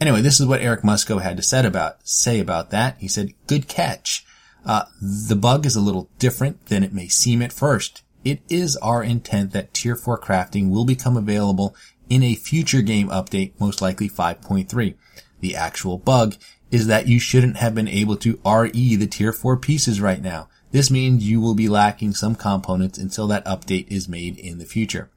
Anyway, 0.00 0.22
this 0.22 0.40
is 0.40 0.46
what 0.46 0.62
Eric 0.62 0.82
Musco 0.82 1.20
had 1.20 1.36
to 1.36 1.42
say 1.42 1.64
about, 1.66 2.06
say 2.08 2.40
about 2.40 2.70
that. 2.70 2.96
He 2.98 3.08
said, 3.08 3.34
good 3.46 3.68
catch. 3.68 4.24
Uh, 4.64 4.84
the 5.00 5.36
bug 5.36 5.66
is 5.66 5.76
a 5.76 5.80
little 5.80 6.08
different 6.18 6.66
than 6.66 6.82
it 6.82 6.92
may 6.92 7.08
seem 7.08 7.42
at 7.42 7.52
first. 7.52 8.02
It 8.24 8.40
is 8.48 8.76
our 8.78 9.02
intent 9.02 9.52
that 9.52 9.74
tier 9.74 9.96
4 9.96 10.18
crafting 10.20 10.70
will 10.70 10.84
become 10.84 11.16
available 11.16 11.74
in 12.08 12.22
a 12.22 12.34
future 12.34 12.82
game 12.82 13.08
update, 13.08 13.52
most 13.58 13.80
likely 13.80 14.08
5.3. 14.08 14.94
The 15.40 15.56
actual 15.56 15.96
bug 15.96 16.36
is 16.70 16.86
that 16.86 17.08
you 17.08 17.18
shouldn't 17.18 17.56
have 17.56 17.74
been 17.74 17.88
able 17.88 18.16
to 18.16 18.38
RE 18.44 18.96
the 18.96 19.06
tier 19.06 19.32
4 19.32 19.56
pieces 19.56 20.00
right 20.00 20.22
now. 20.22 20.48
This 20.70 20.90
means 20.90 21.28
you 21.28 21.40
will 21.40 21.54
be 21.54 21.68
lacking 21.68 22.14
some 22.14 22.36
components 22.36 22.98
until 22.98 23.26
that 23.28 23.44
update 23.44 23.88
is 23.88 24.08
made 24.08 24.38
in 24.38 24.58
the 24.58 24.64
future. 24.64 25.10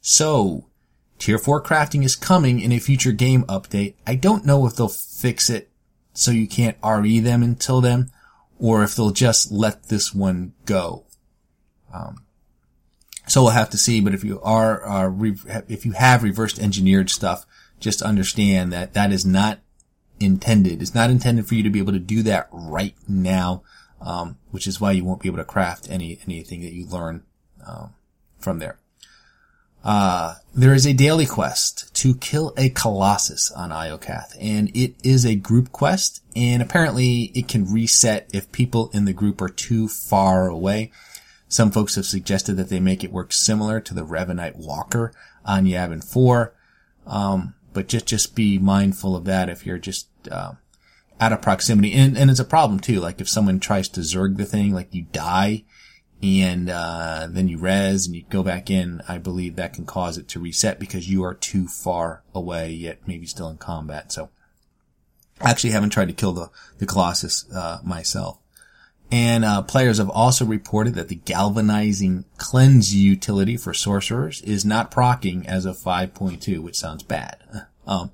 So, 0.00 0.66
tier 1.18 1.38
4 1.38 1.62
crafting 1.62 2.04
is 2.04 2.16
coming 2.16 2.60
in 2.60 2.72
a 2.72 2.78
future 2.78 3.12
game 3.12 3.44
update. 3.44 3.94
I 4.06 4.14
don't 4.14 4.46
know 4.46 4.66
if 4.66 4.76
they'll 4.76 4.88
fix 4.88 5.50
it 5.50 5.70
so 6.14 6.30
you 6.30 6.48
can't 6.48 6.78
RE 6.82 7.20
them 7.20 7.42
until 7.42 7.80
then, 7.80 8.10
or 8.58 8.82
if 8.82 8.96
they'll 8.96 9.10
just 9.10 9.52
let 9.52 9.84
this 9.84 10.14
one 10.14 10.54
go. 10.64 11.04
Um, 11.92 12.24
so 13.26 13.42
we'll 13.42 13.52
have 13.52 13.70
to 13.70 13.78
see, 13.78 14.00
but 14.00 14.14
if 14.14 14.24
you 14.24 14.40
are, 14.40 14.86
uh, 14.86 15.08
re- 15.08 15.36
if 15.68 15.84
you 15.84 15.92
have 15.92 16.22
reversed 16.22 16.58
engineered 16.58 17.10
stuff, 17.10 17.46
just 17.78 18.00
understand 18.00 18.72
that 18.72 18.94
that 18.94 19.12
is 19.12 19.26
not 19.26 19.60
intended. 20.20 20.82
It's 20.82 20.94
not 20.94 21.10
intended 21.10 21.46
for 21.46 21.54
you 21.54 21.62
to 21.62 21.70
be 21.70 21.78
able 21.78 21.92
to 21.92 21.98
do 21.98 22.22
that 22.24 22.48
right 22.52 22.94
now, 23.06 23.62
um, 24.00 24.38
which 24.50 24.66
is 24.66 24.80
why 24.80 24.92
you 24.92 25.04
won't 25.04 25.20
be 25.20 25.28
able 25.28 25.38
to 25.38 25.44
craft 25.44 25.88
any 25.90 26.18
anything 26.24 26.62
that 26.62 26.72
you 26.72 26.86
learn 26.86 27.24
um, 27.66 27.94
from 28.38 28.58
there. 28.58 28.78
Uh, 29.84 30.34
there 30.54 30.74
is 30.74 30.86
a 30.86 30.92
daily 30.92 31.24
quest 31.24 31.94
to 31.94 32.14
kill 32.14 32.52
a 32.56 32.68
colossus 32.70 33.50
on 33.52 33.70
Iokath, 33.70 34.36
and 34.40 34.74
it 34.76 34.94
is 35.04 35.24
a 35.24 35.36
group 35.36 35.70
quest, 35.72 36.22
and 36.34 36.60
apparently 36.60 37.30
it 37.34 37.48
can 37.48 37.72
reset 37.72 38.28
if 38.32 38.50
people 38.52 38.90
in 38.92 39.04
the 39.04 39.12
group 39.12 39.40
are 39.40 39.48
too 39.48 39.88
far 39.88 40.48
away. 40.48 40.90
Some 41.48 41.70
folks 41.70 41.94
have 41.94 42.04
suggested 42.04 42.54
that 42.54 42.68
they 42.68 42.80
make 42.80 43.02
it 43.02 43.12
work 43.12 43.32
similar 43.32 43.80
to 43.80 43.94
the 43.94 44.04
Revanite 44.04 44.56
Walker 44.56 45.12
on 45.44 45.64
Yavin 45.64 46.04
4. 46.04 46.52
Um, 47.06 47.54
but 47.72 47.88
just 47.88 48.06
just 48.06 48.34
be 48.34 48.58
mindful 48.58 49.16
of 49.16 49.24
that 49.24 49.48
if 49.48 49.66
you're 49.66 49.78
just 49.78 50.08
uh, 50.30 50.52
out 51.20 51.32
of 51.32 51.42
proximity. 51.42 51.92
And 51.92 52.16
and 52.16 52.30
it's 52.30 52.40
a 52.40 52.44
problem 52.44 52.80
too. 52.80 53.00
Like 53.00 53.20
if 53.20 53.28
someone 53.28 53.60
tries 53.60 53.88
to 53.90 54.00
zerg 54.00 54.36
the 54.36 54.44
thing, 54.44 54.72
like 54.72 54.94
you 54.94 55.06
die, 55.12 55.64
and 56.22 56.68
uh, 56.68 57.28
then 57.30 57.48
you 57.48 57.58
res 57.58 58.06
and 58.06 58.16
you 58.16 58.24
go 58.28 58.42
back 58.42 58.70
in. 58.70 59.02
I 59.08 59.18
believe 59.18 59.56
that 59.56 59.74
can 59.74 59.84
cause 59.84 60.18
it 60.18 60.28
to 60.28 60.40
reset 60.40 60.80
because 60.80 61.08
you 61.08 61.22
are 61.24 61.34
too 61.34 61.68
far 61.68 62.22
away, 62.34 62.70
yet 62.70 63.06
maybe 63.06 63.26
still 63.26 63.48
in 63.48 63.58
combat. 63.58 64.12
So 64.12 64.30
I 65.40 65.50
actually 65.50 65.70
haven't 65.70 65.90
tried 65.90 66.08
to 66.08 66.14
kill 66.14 66.32
the 66.32 66.50
the 66.78 66.86
Colossus 66.86 67.46
uh, 67.52 67.78
myself. 67.84 68.38
And 69.10 69.44
uh, 69.44 69.62
players 69.62 69.98
have 69.98 70.10
also 70.10 70.44
reported 70.44 70.94
that 70.94 71.08
the 71.08 71.14
galvanizing 71.14 72.26
cleanse 72.36 72.94
utility 72.94 73.56
for 73.56 73.72
sorcerers 73.72 74.42
is 74.42 74.64
not 74.64 74.90
procking 74.90 75.46
as 75.46 75.64
of 75.64 75.78
5.2, 75.78 76.58
which 76.58 76.76
sounds 76.76 77.02
bad. 77.02 77.38
Um, 77.86 78.10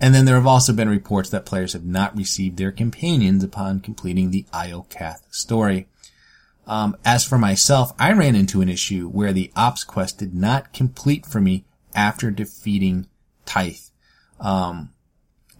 and 0.00 0.14
then 0.14 0.24
there 0.24 0.36
have 0.36 0.46
also 0.46 0.72
been 0.72 0.88
reports 0.88 1.28
that 1.28 1.44
players 1.44 1.74
have 1.74 1.84
not 1.84 2.16
received 2.16 2.56
their 2.56 2.72
companions 2.72 3.44
upon 3.44 3.80
completing 3.80 4.30
the 4.30 4.46
Iokath 4.54 5.20
story. 5.30 5.86
Um, 6.66 6.96
as 7.04 7.24
for 7.26 7.36
myself, 7.36 7.92
I 7.98 8.12
ran 8.12 8.34
into 8.34 8.62
an 8.62 8.70
issue 8.70 9.08
where 9.08 9.34
the 9.34 9.52
ops 9.54 9.84
quest 9.84 10.18
did 10.18 10.34
not 10.34 10.72
complete 10.72 11.26
for 11.26 11.42
me 11.42 11.64
after 11.94 12.30
defeating 12.30 13.06
Tyth. 13.44 13.90
Um, 14.40 14.94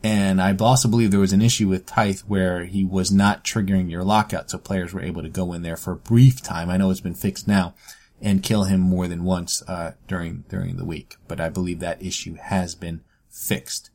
and 0.03 0.41
I 0.41 0.55
also 0.57 0.89
believe 0.89 1.11
there 1.11 1.21
was 1.21 1.33
an 1.33 1.43
issue 1.43 1.69
with 1.69 1.87
Tyth 1.87 2.21
where 2.21 2.65
he 2.65 2.85
was 2.85 3.11
not 3.11 3.45
triggering 3.45 3.91
your 3.91 4.05
lockout, 4.05 4.51
so 4.51 4.59
players 4.59 4.93
were 4.93 5.03
able 5.03 5.23
to 5.23 5.29
go 5.29 5.53
in 5.53 5.63
there 5.63 5.77
for 5.77 5.93
a 5.93 5.97
brief 5.97 6.43
time. 6.43 6.71
I 6.71 6.77
know 6.77 6.91
it's 6.91 7.01
been 7.01 7.15
fixed 7.15 7.47
now, 7.47 7.75
and 8.21 8.43
kill 8.43 8.65
him 8.65 8.81
more 8.81 9.09
than 9.09 9.25
once 9.25 9.63
uh, 9.69 9.93
during 10.09 10.45
during 10.49 10.77
the 10.77 10.85
week. 10.85 11.17
But 11.29 11.41
I 11.41 11.49
believe 11.49 11.81
that 11.81 12.03
issue 12.03 12.37
has 12.37 12.75
been 12.75 13.03
fixed. 13.29 13.91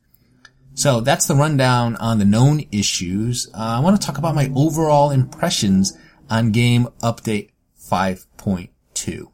So 0.74 1.00
that's 1.00 1.26
the 1.26 1.34
rundown 1.34 1.96
on 1.96 2.18
the 2.18 2.24
known 2.24 2.64
issues. 2.70 3.48
Uh, 3.54 3.76
I 3.78 3.80
want 3.80 4.00
to 4.00 4.06
talk 4.06 4.18
about 4.18 4.34
my 4.34 4.52
overall 4.54 5.10
impressions 5.10 5.96
on 6.28 6.52
game 6.52 6.88
update 7.02 7.50
5.2. 7.80 9.32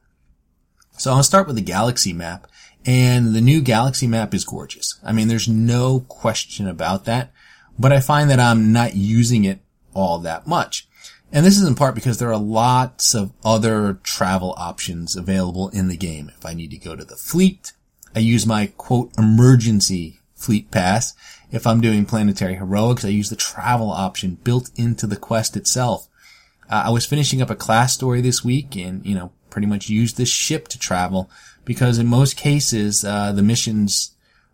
So 0.96 1.12
I'll 1.12 1.22
start 1.24 1.48
with 1.48 1.56
the 1.56 1.62
galaxy 1.62 2.12
map. 2.12 2.46
And 2.84 3.34
the 3.34 3.40
new 3.40 3.60
galaxy 3.60 4.06
map 4.06 4.34
is 4.34 4.44
gorgeous. 4.44 4.98
I 5.04 5.12
mean, 5.12 5.28
there's 5.28 5.48
no 5.48 6.00
question 6.08 6.66
about 6.66 7.04
that, 7.04 7.32
but 7.78 7.92
I 7.92 8.00
find 8.00 8.28
that 8.30 8.40
I'm 8.40 8.72
not 8.72 8.96
using 8.96 9.44
it 9.44 9.60
all 9.94 10.18
that 10.20 10.46
much. 10.46 10.88
And 11.32 11.46
this 11.46 11.56
is 11.56 11.66
in 11.66 11.74
part 11.74 11.94
because 11.94 12.18
there 12.18 12.32
are 12.32 12.38
lots 12.38 13.14
of 13.14 13.32
other 13.44 13.94
travel 14.02 14.54
options 14.58 15.16
available 15.16 15.68
in 15.70 15.88
the 15.88 15.96
game. 15.96 16.30
If 16.36 16.44
I 16.44 16.54
need 16.54 16.70
to 16.72 16.78
go 16.78 16.94
to 16.94 17.04
the 17.04 17.16
fleet, 17.16 17.72
I 18.14 18.18
use 18.18 18.46
my 18.46 18.66
quote 18.76 19.12
emergency 19.16 20.18
fleet 20.34 20.70
pass. 20.70 21.14
If 21.50 21.66
I'm 21.66 21.80
doing 21.80 22.04
planetary 22.04 22.56
heroics, 22.56 23.04
I 23.04 23.08
use 23.08 23.30
the 23.30 23.36
travel 23.36 23.90
option 23.90 24.38
built 24.42 24.70
into 24.76 25.06
the 25.06 25.16
quest 25.16 25.56
itself. 25.56 26.08
Uh, 26.68 26.84
I 26.86 26.90
was 26.90 27.06
finishing 27.06 27.40
up 27.40 27.50
a 27.50 27.56
class 27.56 27.94
story 27.94 28.20
this 28.20 28.44
week 28.44 28.76
and, 28.76 29.04
you 29.06 29.14
know, 29.14 29.32
pretty 29.48 29.66
much 29.66 29.88
used 29.88 30.16
this 30.16 30.30
ship 30.30 30.68
to 30.68 30.78
travel 30.78 31.30
because 31.64 31.98
in 31.98 32.06
most 32.06 32.36
cases, 32.36 33.04
uh, 33.04 33.32
the 33.32 33.42
missions 33.42 34.12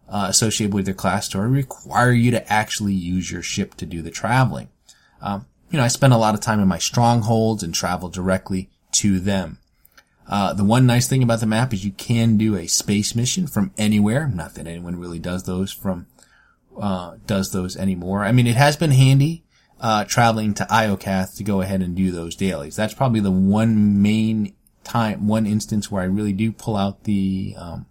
uh, 0.08 0.26
associated 0.28 0.74
with 0.74 0.86
their 0.86 0.94
class 0.94 1.26
story 1.26 1.48
require 1.48 2.12
you 2.12 2.30
to 2.30 2.52
actually 2.52 2.94
use 2.94 3.30
your 3.30 3.42
ship 3.42 3.74
to 3.74 3.86
do 3.86 4.02
the 4.02 4.10
traveling. 4.10 4.68
Um, 5.20 5.46
you 5.70 5.78
know, 5.78 5.84
I 5.84 5.88
spend 5.88 6.12
a 6.12 6.18
lot 6.18 6.34
of 6.34 6.40
time 6.40 6.60
in 6.60 6.68
my 6.68 6.78
strongholds 6.78 7.62
and 7.62 7.74
travel 7.74 8.08
directly 8.08 8.70
to 8.92 9.20
them. 9.20 9.58
Uh, 10.26 10.52
the 10.52 10.64
one 10.64 10.86
nice 10.86 11.08
thing 11.08 11.22
about 11.22 11.40
the 11.40 11.46
map 11.46 11.72
is 11.72 11.84
you 11.84 11.92
can 11.92 12.36
do 12.36 12.54
a 12.56 12.66
space 12.66 13.14
mission 13.14 13.46
from 13.46 13.72
anywhere. 13.78 14.28
Not 14.28 14.54
that 14.54 14.66
anyone 14.66 14.96
really 14.98 15.18
does 15.18 15.44
those 15.44 15.72
from, 15.72 16.06
uh, 16.78 17.16
does 17.26 17.52
those 17.52 17.76
anymore. 17.76 18.24
I 18.24 18.32
mean, 18.32 18.46
it 18.46 18.56
has 18.56 18.76
been 18.76 18.90
handy, 18.90 19.44
uh, 19.80 20.04
traveling 20.04 20.54
to 20.54 20.64
Iokath 20.64 21.36
to 21.36 21.44
go 21.44 21.62
ahead 21.62 21.80
and 21.80 21.94
do 21.94 22.10
those 22.10 22.36
dailies. 22.36 22.76
That's 22.76 22.94
probably 22.94 23.20
the 23.20 23.30
one 23.30 24.02
main 24.02 24.54
time, 24.88 25.26
one 25.26 25.47
instance 25.47 25.90
where 25.90 26.02
I 26.02 26.07
really 26.07 26.33
do 26.33 26.50
pull 26.50 26.76
out 26.76 27.04
the, 27.04 27.54
um, 27.57 27.87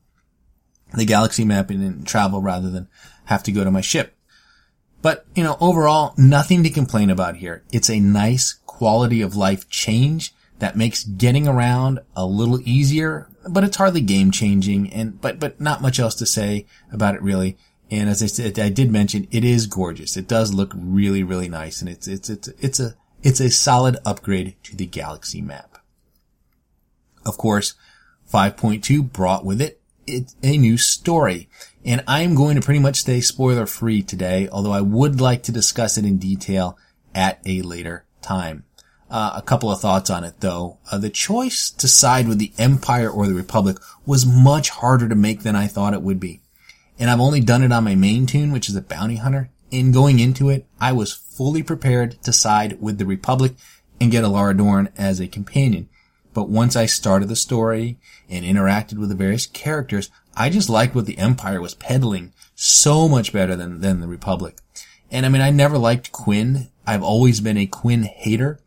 the 0.96 1.06
galaxy 1.06 1.46
map 1.46 1.70
and, 1.70 1.84
and 1.84 2.08
travel 2.08 2.42
rather 2.42 2.70
than 2.70 2.88
have 3.26 3.44
to 3.44 3.52
go 3.52 3.64
to 3.64 3.72
my 3.72 3.82
ship. 3.82 4.16
But, 5.02 5.26
you 5.36 5.44
know, 5.44 5.58
overall, 5.62 6.14
nothing 6.18 6.64
to 6.64 6.70
complain 6.70 7.10
about 7.10 7.38
here. 7.38 7.64
It's 7.72 7.90
a 7.90 8.00
nice 8.00 8.54
quality 8.66 9.22
of 9.22 9.36
life 9.36 9.70
change 9.70 10.34
that 10.60 10.76
makes 10.76 11.04
getting 11.04 11.48
around 11.48 12.00
a 12.16 12.26
little 12.26 12.60
easier, 12.68 13.30
but 13.48 13.64
it's 13.64 13.78
hardly 13.78 14.02
game 14.02 14.32
changing 14.32 14.92
and, 14.92 15.22
but, 15.22 15.40
but 15.40 15.62
not 15.62 15.82
much 15.82 16.00
else 16.00 16.16
to 16.16 16.26
say 16.26 16.66
about 16.92 17.16
it 17.16 17.22
really. 17.22 17.58
And 17.92 18.10
as 18.10 18.24
I 18.24 18.26
said, 18.26 18.58
I 18.60 18.70
did 18.70 18.92
mention 18.92 19.28
it 19.32 19.46
is 19.46 19.68
gorgeous. 19.68 20.18
It 20.18 20.28
does 20.28 20.54
look 20.54 20.74
really, 20.76 21.24
really 21.24 21.48
nice 21.48 21.80
and 21.80 21.90
it's, 21.90 22.08
it's, 22.08 22.30
it's, 22.30 22.48
it's 22.60 22.80
a, 22.80 22.96
it's 23.22 23.40
a 23.40 23.52
solid 23.52 23.98
upgrade 24.04 24.56
to 24.64 24.76
the 24.76 24.88
galaxy 24.88 25.42
map. 25.42 25.77
Of 27.28 27.38
course, 27.38 27.76
5.2 28.32 29.12
brought 29.12 29.46
with 29.46 29.62
it 29.62 29.82
it's 30.08 30.36
a 30.42 30.58
new 30.58 30.78
story. 30.78 31.50
And 31.86 32.04
I'm 32.08 32.34
going 32.34 32.56
to 32.56 32.62
pretty 32.62 32.80
much 32.80 32.98
stay 32.98 33.22
spoiler 33.22 33.66
free 33.66 34.02
today, 34.02 34.50
although 34.52 34.72
I 34.72 34.82
would 34.82 35.22
like 35.22 35.44
to 35.44 35.52
discuss 35.52 35.98
it 35.98 36.06
in 36.06 36.18
detail 36.18 36.78
at 37.14 37.40
a 37.46 37.62
later 37.62 38.06
time. 38.22 38.64
Uh, 39.10 39.34
a 39.36 39.42
couple 39.42 39.72
of 39.72 39.80
thoughts 39.80 40.10
on 40.10 40.24
it 40.24 40.36
though. 40.40 40.80
Uh, 40.92 40.98
the 40.98 41.10
choice 41.10 41.70
to 41.70 41.88
side 41.88 42.28
with 42.28 42.40
the 42.40 42.52
Empire 42.58 43.10
or 43.10 43.28
the 43.28 43.34
Republic 43.34 43.78
was 44.06 44.26
much 44.26 44.70
harder 44.70 45.08
to 45.08 45.16
make 45.16 45.44
than 45.44 45.56
I 45.56 45.68
thought 45.68 45.94
it 45.94 46.02
would 46.02 46.20
be. 46.20 46.42
And 47.00 47.10
I've 47.10 47.20
only 47.20 47.40
done 47.40 47.64
it 47.64 47.72
on 47.72 47.84
my 47.84 47.96
main 47.96 48.26
toon, 48.26 48.52
which 48.52 48.68
is 48.68 48.76
a 48.76 48.82
bounty 48.82 49.18
hunter. 49.18 49.50
In 49.70 49.92
going 49.92 50.20
into 50.20 50.50
it, 50.50 50.66
I 50.80 50.94
was 50.94 51.14
fully 51.14 51.62
prepared 51.62 52.22
to 52.24 52.34
side 52.34 52.82
with 52.82 52.98
the 52.98 53.06
Republic 53.06 53.54
and 54.02 54.12
get 54.12 54.24
Elara 54.24 54.58
Dorn 54.58 54.90
as 54.98 55.20
a 55.20 55.28
companion. 55.28 55.90
But 56.38 56.50
once 56.50 56.76
I 56.76 56.86
started 56.86 57.30
the 57.30 57.36
story 57.36 57.98
and 58.30 58.46
interacted 58.46 59.00
with 59.00 59.10
the 59.10 59.16
various 59.16 59.48
characters, 59.48 60.12
I 60.36 60.52
just 60.52 60.70
liked 60.70 60.94
what 60.94 61.08
the 61.08 61.18
Empire 61.18 61.60
was 61.60 61.74
peddling 61.74 62.32
so 62.54 63.10
much 63.10 63.34
better 63.34 63.56
than, 63.56 63.82
than 63.82 64.02
the 64.02 64.08
Republic. 64.08 64.60
And 65.10 65.26
I 65.26 65.30
mean, 65.30 65.42
I 65.42 65.50
never 65.50 65.80
liked 65.80 66.12
Quinn. 66.12 66.68
I've 66.86 67.02
always 67.02 67.42
been 67.42 67.58
a 67.58 67.66
Quinn 67.66 68.04
hater. 68.04 68.60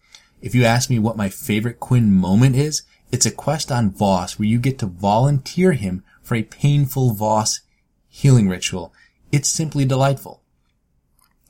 If 0.42 0.52
you 0.52 0.64
ask 0.64 0.90
me 0.90 0.98
what 0.98 1.16
my 1.16 1.28
favorite 1.28 1.78
Quinn 1.78 2.12
moment 2.12 2.56
is, 2.56 2.82
it's 3.12 3.24
a 3.24 3.30
quest 3.30 3.70
on 3.70 3.92
Voss 3.92 4.36
where 4.36 4.48
you 4.48 4.58
get 4.58 4.80
to 4.80 4.86
volunteer 4.86 5.70
him 5.70 6.02
for 6.24 6.34
a 6.34 6.42
painful 6.42 7.12
Voss 7.12 7.60
healing 8.08 8.48
ritual. 8.48 8.92
It's 9.30 9.48
simply 9.48 9.84
delightful. 9.84 10.42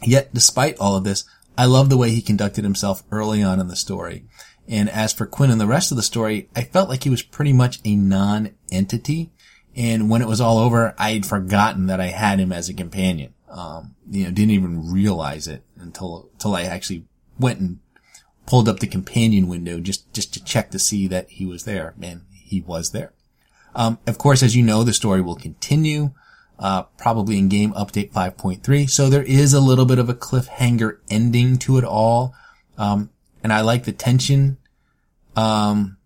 Yet, 0.03 0.35
despite 0.35 0.79
all 0.79 0.97
of 0.97 1.05
this, 1.05 1.25
I 1.57 1.65
love 1.65 1.89
the 1.89 1.97
way 1.97 2.11
he 2.11 2.21
conducted 2.21 2.65
himself 2.65 3.05
early 3.11 3.43
on 3.43 3.59
in 3.59 3.69
the 3.69 3.77
story. 3.77 4.25
And 4.71 4.89
as 4.89 5.13
for 5.13 5.27
Quinn 5.27 5.51
and 5.51 5.61
the 5.61 5.67
rest 5.67 5.91
of 5.91 5.97
the 5.97 6.03
story, 6.03 6.49
I 6.55 6.63
felt 6.63 6.89
like 6.89 7.03
he 7.03 7.11
was 7.11 7.23
pretty 7.23 7.53
much 7.53 7.81
a 7.85 7.97
non-entity. 7.97 9.31
And 9.75 10.09
when 10.09 10.23
it 10.23 10.29
was 10.29 10.41
all 10.41 10.59
over, 10.59 10.95
I 10.97 11.11
had 11.11 11.27
forgotten 11.27 11.87
that 11.87 12.01
I 12.01 12.07
had 12.07 12.39
him 12.39 12.53
as 12.53 12.69
a 12.69 12.75
companion. 12.75 13.35
Um, 13.49 13.97
you 14.09 14.25
know, 14.25 14.31
didn't 14.31 14.53
even 14.53 14.93
realize 14.93 15.49
it 15.49 15.65
until, 15.77 16.29
until 16.35 16.55
I 16.55 16.63
actually 16.63 17.05
went 17.37 17.59
and 17.59 17.81
pulled 18.47 18.69
up 18.69 18.79
the 18.79 18.87
companion 18.87 19.49
window 19.49 19.81
just, 19.81 20.13
just 20.13 20.33
to 20.35 20.45
check 20.45 20.71
to 20.71 20.79
see 20.79 21.09
that 21.09 21.31
he 21.31 21.45
was 21.45 21.65
there. 21.65 21.95
And 22.01 22.23
he 22.33 22.61
was 22.61 22.93
there. 22.93 23.13
Um, 23.75 23.99
of 24.07 24.19
course, 24.19 24.41
as 24.41 24.55
you 24.55 24.63
know, 24.63 24.85
the 24.85 24.93
story 24.93 25.21
will 25.21 25.35
continue, 25.35 26.13
uh, 26.61 26.85
probably 26.97 27.39
in 27.39 27.49
game 27.49 27.73
update 27.73 28.13
5.3. 28.13 28.89
So 28.89 29.09
there 29.09 29.23
is 29.25 29.53
a 29.53 29.61
little 29.61 29.85
bit 29.85 29.99
of 29.99 30.09
a 30.09 30.15
cliffhanger 30.15 30.99
ending 31.11 31.59
to 31.59 31.77
it 31.79 31.85
all. 31.85 32.35
Um, 32.79 33.11
and 33.43 33.53
I 33.53 33.63
like 33.63 33.85
the 33.85 33.93
tension, 33.93 34.59
um, 35.37 35.97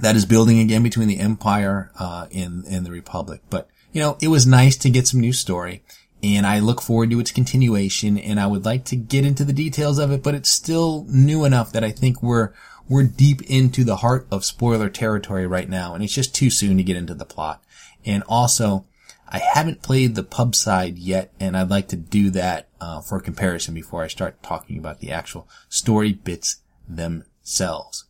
that 0.00 0.16
is 0.16 0.26
building 0.26 0.58
again 0.58 0.82
between 0.82 1.08
the 1.08 1.18
Empire, 1.18 1.90
uh, 1.98 2.26
and, 2.34 2.64
and 2.66 2.84
the 2.84 2.90
Republic. 2.90 3.40
But, 3.50 3.68
you 3.92 4.00
know, 4.00 4.18
it 4.20 4.28
was 4.28 4.46
nice 4.46 4.76
to 4.78 4.90
get 4.90 5.06
some 5.06 5.20
new 5.20 5.32
story 5.32 5.82
and 6.22 6.46
I 6.46 6.60
look 6.60 6.80
forward 6.80 7.10
to 7.10 7.20
its 7.20 7.30
continuation 7.30 8.18
and 8.18 8.40
I 8.40 8.46
would 8.46 8.64
like 8.64 8.84
to 8.86 8.96
get 8.96 9.24
into 9.24 9.44
the 9.44 9.52
details 9.52 9.98
of 9.98 10.10
it, 10.10 10.22
but 10.22 10.34
it's 10.34 10.50
still 10.50 11.06
new 11.08 11.44
enough 11.44 11.72
that 11.72 11.84
I 11.84 11.90
think 11.90 12.22
we're, 12.22 12.52
we're 12.88 13.04
deep 13.04 13.42
into 13.42 13.84
the 13.84 13.96
heart 13.96 14.26
of 14.30 14.44
spoiler 14.44 14.88
territory 14.88 15.46
right 15.46 15.68
now 15.68 15.94
and 15.94 16.02
it's 16.02 16.14
just 16.14 16.34
too 16.34 16.50
soon 16.50 16.78
to 16.78 16.82
get 16.82 16.96
into 16.96 17.14
the 17.14 17.24
plot. 17.24 17.62
And 18.04 18.22
also, 18.28 18.86
I 19.28 19.38
haven't 19.38 19.82
played 19.82 20.14
the 20.14 20.22
pub 20.22 20.54
side 20.54 20.98
yet 20.98 21.32
and 21.38 21.56
I'd 21.56 21.70
like 21.70 21.88
to 21.88 21.96
do 21.96 22.30
that, 22.30 22.68
uh, 22.80 23.00
for 23.02 23.20
comparison 23.20 23.74
before 23.74 24.02
I 24.02 24.08
start 24.08 24.42
talking 24.42 24.78
about 24.78 25.00
the 25.00 25.12
actual 25.12 25.48
story 25.68 26.12
bits 26.12 26.56
themselves. 26.88 28.05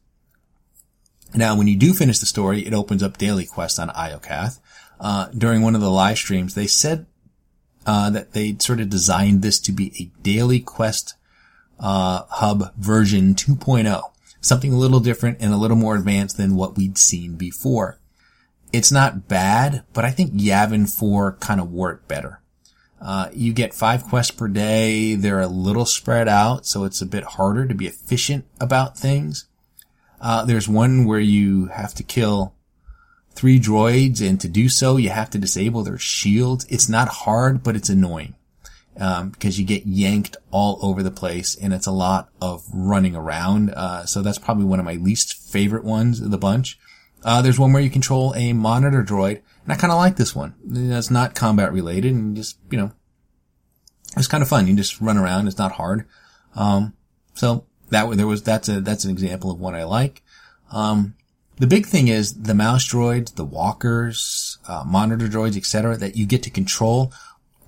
Now, 1.35 1.57
when 1.57 1.67
you 1.67 1.77
do 1.77 1.93
finish 1.93 2.19
the 2.19 2.27
story, 2.27 2.67
it 2.67 2.73
opens 2.75 3.03
up 3.03 3.19
daily 3.19 3.47
quests 3.47 3.79
on 3.79 3.89
Iokath. 3.91 4.59
Uh, 4.99 5.29
during 5.37 5.63
one 5.63 5.75
of 5.75 5.81
the 5.81 5.91
live 5.91 6.17
streams, 6.17 6.55
they 6.55 6.67
said 6.67 7.07
uh, 7.85 8.11
that 8.11 8.33
they 8.33 8.57
sort 8.59 8.81
of 8.81 8.89
designed 8.89 9.43
this 9.43 9.61
to 9.61 9.73
be 9.73 9.93
a 10.01 10.23
daily 10.23 10.61
quest 10.61 11.15
uh, 11.79 12.23
hub 12.29 12.75
version 12.77 13.35
2.0, 13.35 14.03
something 14.41 14.73
a 14.73 14.79
little 14.79 15.01
different 15.01 15.39
and 15.41 15.53
a 15.53 15.57
little 15.59 15.77
more 15.77 15.95
advanced 15.95 16.37
than 16.37 16.57
what 16.57 16.77
we'd 16.77 16.99
seen 16.99 17.37
before. 17.37 17.99
It's 18.73 18.93
not 18.93 19.29
bad, 19.29 19.85
but 19.93 20.05
I 20.05 20.11
think 20.11 20.33
Yavin 20.33 20.89
4 20.89 21.37
kind 21.41 21.61
of 21.61 21.73
worked 21.73 22.09
better. 22.09 22.41
Uh, 23.01 23.29
you 23.33 23.53
get 23.53 23.75
five 23.75 24.05
quests 24.05 24.33
per 24.33 24.49
day. 24.49 25.15
They're 25.15 25.41
a 25.41 25.47
little 25.47 25.85
spread 25.85 26.29
out, 26.29 26.67
so 26.67 26.85
it's 26.85 27.03
a 27.03 27.07
bit 27.07 27.25
harder 27.25 27.67
to 27.67 27.75
be 27.75 27.87
efficient 27.87 28.47
about 28.59 28.97
things. 28.97 29.47
Uh, 30.21 30.45
there's 30.45 30.69
one 30.69 31.05
where 31.05 31.21
you 31.21 31.67
have 31.67 31.95
to 31.95 32.03
kill 32.03 32.55
three 33.31 33.61
droids, 33.61 34.27
and 34.27 34.41
to 34.41 34.49
do 34.49 34.69
so, 34.69 34.97
you 34.97 35.11
have 35.11 35.31
to 35.31 35.39
disable 35.39 35.83
their 35.83 35.99
shields. 35.99 36.67
It's 36.71 36.89
not 36.89 37.09
hard, 37.09 37.63
but 37.63 37.77
it's 37.77 37.89
annoying. 37.89 38.35
Um, 38.99 39.29
because 39.29 39.61
you 39.61 39.67
get 39.67 39.85
yanked 39.87 40.39
all 40.51 40.79
over 40.81 41.03
the 41.03 41.11
place 41.11 41.55
and 41.55 41.75
it's 41.75 41.87
a 41.87 41.93
lot 41.93 42.31
of 42.41 42.65
running 42.73 43.15
around. 43.15 43.69
Uh, 43.69 44.07
so 44.07 44.23
that's 44.23 44.39
probably 44.39 44.65
one 44.65 44.79
of 44.79 44.87
my 44.87 44.95
least 44.95 45.35
favorite 45.35 45.85
ones 45.85 46.19
of 46.19 46.31
the 46.31 46.39
bunch. 46.39 46.79
Uh, 47.23 47.43
there's 47.43 47.59
one 47.59 47.75
where 47.75 47.83
you 47.83 47.91
control 47.91 48.33
a 48.35 48.55
monitor 48.55 49.05
droid 49.05 49.43
and 49.65 49.73
I 49.73 49.77
kind 49.77 49.93
of 49.93 49.99
like 49.99 50.17
this 50.17 50.35
one. 50.35 50.55
It's 50.67 51.11
not 51.11 51.35
combat 51.35 51.75
related 51.75 52.15
and 52.15 52.35
just, 52.35 52.57
you 52.71 52.79
know, 52.79 52.91
it's 54.17 54.29
kind 54.29 54.43
of 54.43 54.49
fun. 54.49 54.67
You 54.67 54.75
just 54.75 54.99
run 55.03 55.19
around. 55.19 55.47
It's 55.47 55.59
not 55.59 55.73
hard. 55.73 56.07
Um, 56.55 56.95
so 57.35 57.67
that 57.91 58.17
there 58.17 58.27
was, 58.27 58.43
that's 58.43 58.69
a, 58.69 58.81
that's 58.81 59.05
an 59.05 59.11
example 59.11 59.51
of 59.51 59.61
one 59.61 59.75
I 59.75 59.85
like. 59.85 60.23
Um, 60.73 61.15
the 61.59 61.67
big 61.67 61.87
thing 61.87 62.09
is 62.09 62.43
the 62.43 62.55
mouse 62.55 62.87
droids, 62.87 63.35
the 63.35 63.45
walkers, 63.45 64.59
uh, 64.69 64.85
monitor 64.87 65.27
droids, 65.27 65.57
etc., 65.57 65.97
that 65.97 66.17
you 66.17 66.27
get 66.27 66.43
to 66.43 66.51
control 66.51 67.13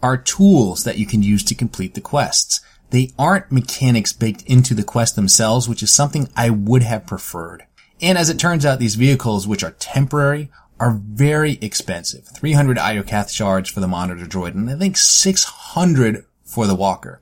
are 0.03 0.17
tools 0.17 0.85
that 0.85 0.99
you 0.99 1.07
can 1.07 1.23
use 1.23 1.43
to 1.45 1.55
complete 1.55 1.95
the 1.95 2.01
quests. 2.01 2.61
They 2.91 3.13
aren't 3.19 3.53
mechanics 3.53 4.13
baked 4.13 4.43
into 4.43 4.75
the 4.75 4.85
quest 4.85 5.17
themselves, 5.17 5.69
which 5.69 5.83
is 5.83 5.91
something 5.91 6.29
I 6.37 6.51
would 6.51 6.83
have 6.83 7.07
preferred. 7.07 7.65
And 8.01 8.17
as 8.17 8.31
it 8.31 8.39
turns 8.39 8.65
out, 8.65 8.79
these 8.79 8.95
vehicles, 8.95 9.47
which 9.47 9.65
are 9.65 9.73
temporary, 9.73 10.51
are 10.79 10.93
very 10.93 11.59
expensive. 11.61 12.29
300 12.29 12.77
Iokath 12.77 13.31
shards 13.31 13.69
for 13.69 13.81
the 13.81 13.89
monitor 13.89 14.25
droid, 14.25 14.55
and 14.55 14.71
I 14.71 14.77
think 14.77 14.97
600 14.97 16.25
for 16.45 16.67
the 16.67 16.77
walker. 16.77 17.21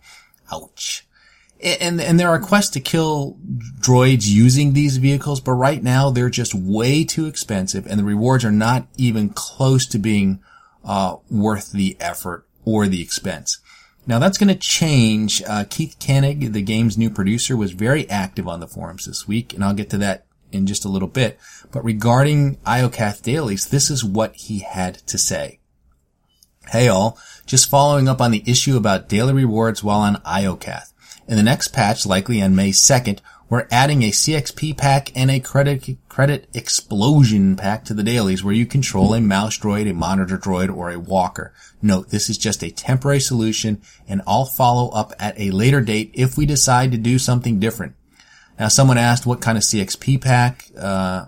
Ouch 0.53 1.06
and 1.63 2.01
and 2.01 2.21
there 2.21 2.29
are 2.29 2.39
quests 2.39 2.73
to 2.73 2.81
kill 2.81 3.39
droids 3.81 4.27
using 4.27 4.73
these 4.73 4.99
vehicles, 4.99 5.41
but 5.41 5.53
right 5.53 5.83
now 5.83 6.11
they're 6.11 6.31
just 6.31 6.55
way 6.55 7.05
too 7.05 7.27
expensive, 7.27 7.87
and 7.87 7.99
the 7.99 8.05
rewards 8.05 8.45
are 8.45 8.53
not 8.53 8.87
even 8.97 9.31
close 9.31 9.87
to 9.87 9.99
being 9.99 10.41
uh, 10.85 11.17
worth 11.31 11.73
the 11.73 11.97
effort 12.01 12.47
or 12.65 12.87
the 12.87 13.03
expense. 13.03 13.59
Now 14.07 14.19
that's 14.19 14.39
going 14.39 14.49
to 14.49 14.55
change. 14.55 15.43
Uh, 15.47 15.65
Keith 15.69 15.97
Kanneg, 15.99 16.53
the 16.53 16.63
game's 16.63 16.99
new 16.99 17.11
producer, 17.11 17.57
was 17.57 17.73
very 17.73 18.09
active 18.09 18.47
on 18.47 18.61
the 18.61 18.69
forums 18.69 19.07
this 19.07 19.27
week, 19.27 19.53
and 19.53 19.65
I'll 19.65 19.75
get 19.75 19.91
to 19.91 19.99
that 19.99 20.27
in 20.53 20.67
just 20.67 20.85
a 20.85 20.89
little 20.89 21.09
bit. 21.09 21.39
But 21.73 21.85
regarding 21.85 22.57
Iokath 22.59 23.23
dailies, 23.23 23.67
this 23.67 23.91
is 23.91 24.05
what 24.05 24.37
he 24.37 24.61
had 24.61 24.97
to 25.07 25.19
say. 25.19 25.61
Hey 26.69 26.89
all, 26.89 27.19
just 27.47 27.71
following 27.71 28.09
up 28.09 28.21
on 28.21 28.33
the 28.33 28.43
issue 28.47 28.77
about 28.77 29.09
daily 29.09 29.33
rewards 29.33 29.83
while 29.83 30.01
on 30.01 30.17
Iokath. 30.17 30.93
In 31.29 31.37
the 31.37 31.43
next 31.43 31.69
patch, 31.69 32.07
likely 32.07 32.41
on 32.41 32.55
May 32.55 32.71
2nd, 32.71 33.19
we're 33.49 33.67
adding 33.71 34.03
a 34.03 34.11
CXP 34.11 34.77
pack 34.77 35.11
and 35.17 35.31
a 35.31 35.41
credit, 35.41 35.97
credit 36.09 36.49
explosion 36.55 37.57
pack 37.57 37.85
to 37.85 37.95
the 37.95 38.03
dailies 38.05 38.45
where 38.45 38.55
you 38.55 38.65
control 38.65 39.13
a 39.13 39.21
mouse 39.21 39.59
droid, 39.59 39.91
a 39.91 39.95
monitor 39.95 40.39
droid, 40.39 40.75
or 40.75 40.91
a 40.91 40.99
walker. 40.99 41.53
Note, 41.83 42.11
this 42.11 42.31
is 42.31 42.39
just 42.39 42.63
a 42.63 42.71
temporary 42.71 43.21
solution 43.21 43.81
and 44.07 44.23
I'll 44.27 44.45
follow 44.45 44.89
up 44.91 45.13
at 45.19 45.39
a 45.39 45.51
later 45.51 45.81
date 45.81 46.13
if 46.15 46.37
we 46.37 46.47
decide 46.47 46.93
to 46.93 46.99
do 46.99 47.19
something 47.19 47.59
different. 47.59 47.95
Now, 48.59 48.69
someone 48.69 48.99
asked 48.99 49.27
what 49.27 49.41
kind 49.41 49.59
of 49.59 49.65
CXP 49.65 50.21
pack, 50.23 50.67
uh, 50.79 51.27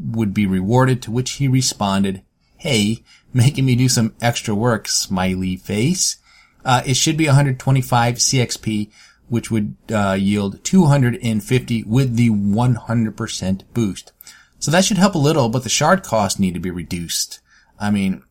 would 0.00 0.34
be 0.34 0.46
rewarded, 0.46 1.02
to 1.02 1.10
which 1.10 1.32
he 1.32 1.48
responded, 1.48 2.22
hey, 2.56 3.04
making 3.32 3.64
me 3.64 3.76
do 3.76 3.88
some 3.88 4.14
extra 4.20 4.54
work, 4.54 4.88
smiley 4.88 5.56
face. 5.56 6.16
Uh, 6.64 6.82
it 6.84 6.94
should 6.94 7.16
be 7.16 7.26
125 7.26 8.16
CXP, 8.16 8.90
which 9.28 9.50
would 9.50 9.76
uh, 9.90 10.16
yield 10.18 10.62
250 10.64 11.82
with 11.84 12.16
the 12.16 12.30
100% 12.30 13.62
boost. 13.74 14.12
So 14.58 14.70
that 14.70 14.84
should 14.84 14.98
help 14.98 15.14
a 15.14 15.18
little, 15.18 15.48
but 15.48 15.62
the 15.62 15.68
shard 15.68 16.02
costs 16.02 16.38
need 16.38 16.54
to 16.54 16.60
be 16.60 16.70
reduced. 16.70 17.40
I 17.78 17.90
mean, 17.90 18.22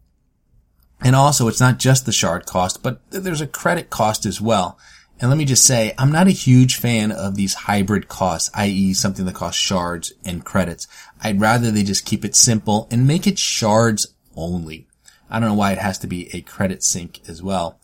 and 1.01 1.15
also 1.15 1.47
it's 1.47 1.59
not 1.59 1.79
just 1.79 2.05
the 2.05 2.11
shard 2.11 2.45
cost, 2.45 2.83
but 2.83 2.99
there's 3.09 3.41
a 3.41 3.47
credit 3.47 3.89
cost 3.89 4.25
as 4.25 4.41
well. 4.41 4.77
And 5.19 5.29
let 5.29 5.37
me 5.37 5.45
just 5.45 5.65
say, 5.65 5.93
I'm 5.97 6.11
not 6.11 6.27
a 6.27 6.31
huge 6.31 6.75
fan 6.75 7.11
of 7.11 7.35
these 7.35 7.53
hybrid 7.53 8.07
costs, 8.07 8.51
i.e. 8.53 8.93
something 8.93 9.25
that 9.25 9.35
costs 9.35 9.59
shards 9.59 10.13
and 10.23 10.45
credits. 10.45 10.87
I'd 11.23 11.41
rather 11.41 11.71
they 11.71 11.83
just 11.83 12.05
keep 12.05 12.23
it 12.23 12.35
simple 12.35 12.87
and 12.91 13.07
make 13.07 13.25
it 13.25 13.39
shards 13.39 14.13
only. 14.35 14.87
I 15.29 15.39
don't 15.39 15.49
know 15.49 15.55
why 15.55 15.71
it 15.71 15.79
has 15.79 15.97
to 15.99 16.07
be 16.07 16.33
a 16.35 16.41
credit 16.41 16.83
sink 16.83 17.21
as 17.27 17.41
well. 17.41 17.79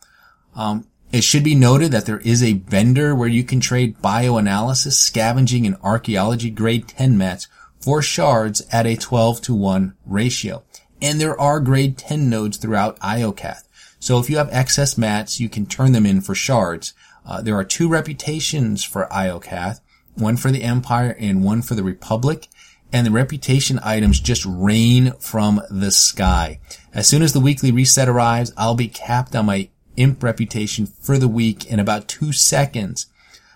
Um, 0.56 0.88
it 1.14 1.24
should 1.24 1.44
be 1.44 1.54
noted 1.54 1.92
that 1.92 2.08
there 2.08 2.22
is 2.22 2.42
a 2.42 2.54
vendor 2.54 3.14
where 3.14 3.30
you 3.30 3.44
can 3.44 3.60
trade 3.60 4.00
bioanalysis, 4.00 4.94
scavenging, 4.94 5.68
and 5.68 5.78
archaeology 5.84 6.50
grade 6.50 6.88
10 6.88 7.16
mats 7.16 7.48
for 7.80 8.02
shards 8.02 8.64
at 8.72 8.88
a 8.88 8.96
12 8.96 9.40
to 9.42 9.54
1 9.54 9.96
ratio. 10.08 10.64
And 11.04 11.22
there 11.22 11.40
are 11.40 11.60
grade 11.60 12.00
10 12.00 12.32
nodes 12.32 12.58
throughout 12.58 13.00
Iokath. 13.00 13.68
So 14.00 14.18
if 14.18 14.28
you 14.28 14.38
have 14.38 14.50
excess 14.52 14.98
mats, 14.98 15.40
you 15.40 15.50
can 15.50 15.68
turn 15.68 15.92
them 15.92 16.08
in 16.08 16.20
for 16.20 16.34
shards. 16.34 16.96
Uh, 17.24 17.44
there 17.44 17.56
are 17.56 17.64
two 17.64 17.88
reputations 17.88 18.84
for 18.84 19.08
Iokath, 19.12 19.82
one 20.16 20.36
for 20.36 20.50
the 20.50 20.64
Empire 20.64 21.16
and 21.20 21.44
one 21.44 21.62
for 21.62 21.76
the 21.76 21.84
Republic. 21.84 22.48
And 22.92 23.06
the 23.06 23.12
reputation 23.12 23.80
items 23.84 24.20
just 24.20 24.46
rain 24.48 25.14
from 25.20 25.62
the 25.70 25.92
sky. 25.92 26.60
As 26.92 27.08
soon 27.08 27.22
as 27.22 27.34
the 27.34 27.40
weekly 27.40 27.72
reset 27.72 28.10
arrives, 28.10 28.52
I'll 28.58 28.76
be 28.76 28.88
capped 28.88 29.36
on 29.36 29.46
my 29.46 29.70
imp 29.98 30.24
reputation 30.24 30.86
for 30.86 31.18
the 31.18 31.28
week 31.28 31.66
in 31.66 31.80
about 31.80 32.08
two 32.08 32.32
seconds. 32.32 33.08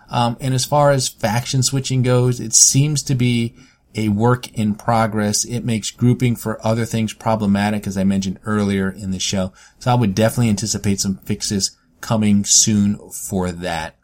Um, 0.09 0.37
and 0.39 0.53
as 0.53 0.65
far 0.65 0.91
as 0.91 1.07
faction 1.07 1.63
switching 1.63 2.01
goes, 2.01 2.39
it 2.39 2.53
seems 2.53 3.03
to 3.03 3.15
be 3.15 3.55
a 3.95 4.09
work 4.09 4.53
in 4.53 4.75
progress. 4.75 5.43
It 5.43 5.65
makes 5.65 5.91
grouping 5.91 6.35
for 6.35 6.65
other 6.65 6.85
things 6.85 7.13
problematic, 7.13 7.87
as 7.87 7.97
I 7.97 8.03
mentioned 8.03 8.39
earlier 8.45 8.89
in 8.89 9.11
the 9.11 9.19
show. 9.19 9.51
So 9.79 9.91
I 9.91 9.95
would 9.95 10.15
definitely 10.15 10.49
anticipate 10.49 11.01
some 11.01 11.17
fixes 11.17 11.75
coming 11.99 12.45
soon 12.45 12.97
for 13.09 13.51
that. 13.51 13.95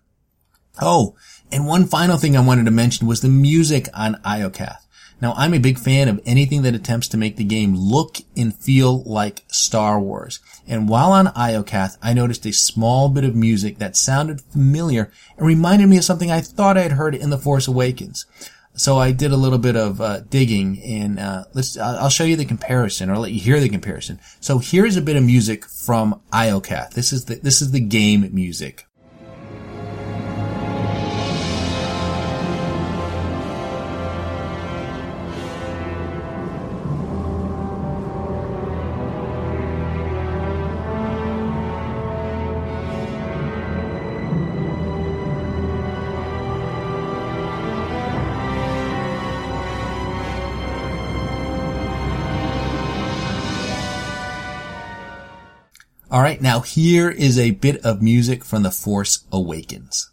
Oh, 0.81 1.15
and 1.51 1.67
one 1.67 1.85
final 1.85 2.17
thing 2.17 2.35
I 2.35 2.41
wanted 2.41 2.65
to 2.65 2.71
mention 2.71 3.07
was 3.07 3.21
the 3.21 3.29
music 3.29 3.87
on 3.93 4.15
Iokath. 4.25 4.82
Now, 5.23 5.33
I'm 5.37 5.53
a 5.53 5.57
big 5.57 5.79
fan 5.79 6.09
of 6.09 6.19
anything 6.25 6.63
that 6.63 6.75
attempts 6.75 7.07
to 7.07 7.17
make 7.17 7.37
the 7.37 7.45
game 7.45 7.77
look 7.77 8.17
and 8.35 8.53
feel 8.53 9.03
like 9.03 9.45
Star 9.47 9.97
Wars. 9.97 10.41
And 10.67 10.89
while 10.89 11.13
on 11.13 11.27
Iokath, 11.27 11.97
I 12.01 12.13
noticed 12.13 12.45
a 12.45 12.51
small 12.51 13.07
bit 13.07 13.23
of 13.23 13.33
music 13.33 13.77
that 13.77 13.95
sounded 13.95 14.41
familiar 14.41 15.13
and 15.37 15.47
reminded 15.47 15.87
me 15.87 15.95
of 15.95 16.03
something 16.03 16.29
I 16.29 16.41
thought 16.41 16.77
I 16.77 16.81
had 16.81 16.91
heard 16.91 17.15
in 17.15 17.29
The 17.29 17.37
Force 17.37 17.69
Awakens. 17.69 18.25
So 18.75 18.97
I 18.97 19.13
did 19.13 19.31
a 19.31 19.37
little 19.37 19.59
bit 19.59 19.77
of 19.77 20.01
uh, 20.01 20.19
digging, 20.29 20.83
and 20.83 21.17
uh, 21.17 21.45
let's. 21.53 21.77
I'll 21.77 22.09
show 22.09 22.25
you 22.25 22.35
the 22.35 22.43
comparison, 22.43 23.09
or 23.09 23.17
let 23.17 23.31
you 23.31 23.39
hear 23.39 23.61
the 23.61 23.69
comparison. 23.69 24.19
So 24.41 24.57
here's 24.57 24.97
a 24.97 25.01
bit 25.01 25.15
of 25.15 25.23
music 25.23 25.63
from 25.63 26.19
Iokath. 26.33 26.95
This 26.95 27.13
is 27.13 27.25
the 27.25 27.35
this 27.35 27.61
is 27.61 27.71
the 27.71 27.79
game 27.79 28.27
music. 28.33 28.87
Alright, 56.13 56.43
now 56.43 56.59
here 56.59 57.09
is 57.09 57.39
a 57.39 57.57
bit 57.57 57.83
of 57.83 58.03
music 58.03 58.45
from 58.45 58.61
The 58.61 58.69
Force 58.69 59.25
Awakens. 59.31 60.12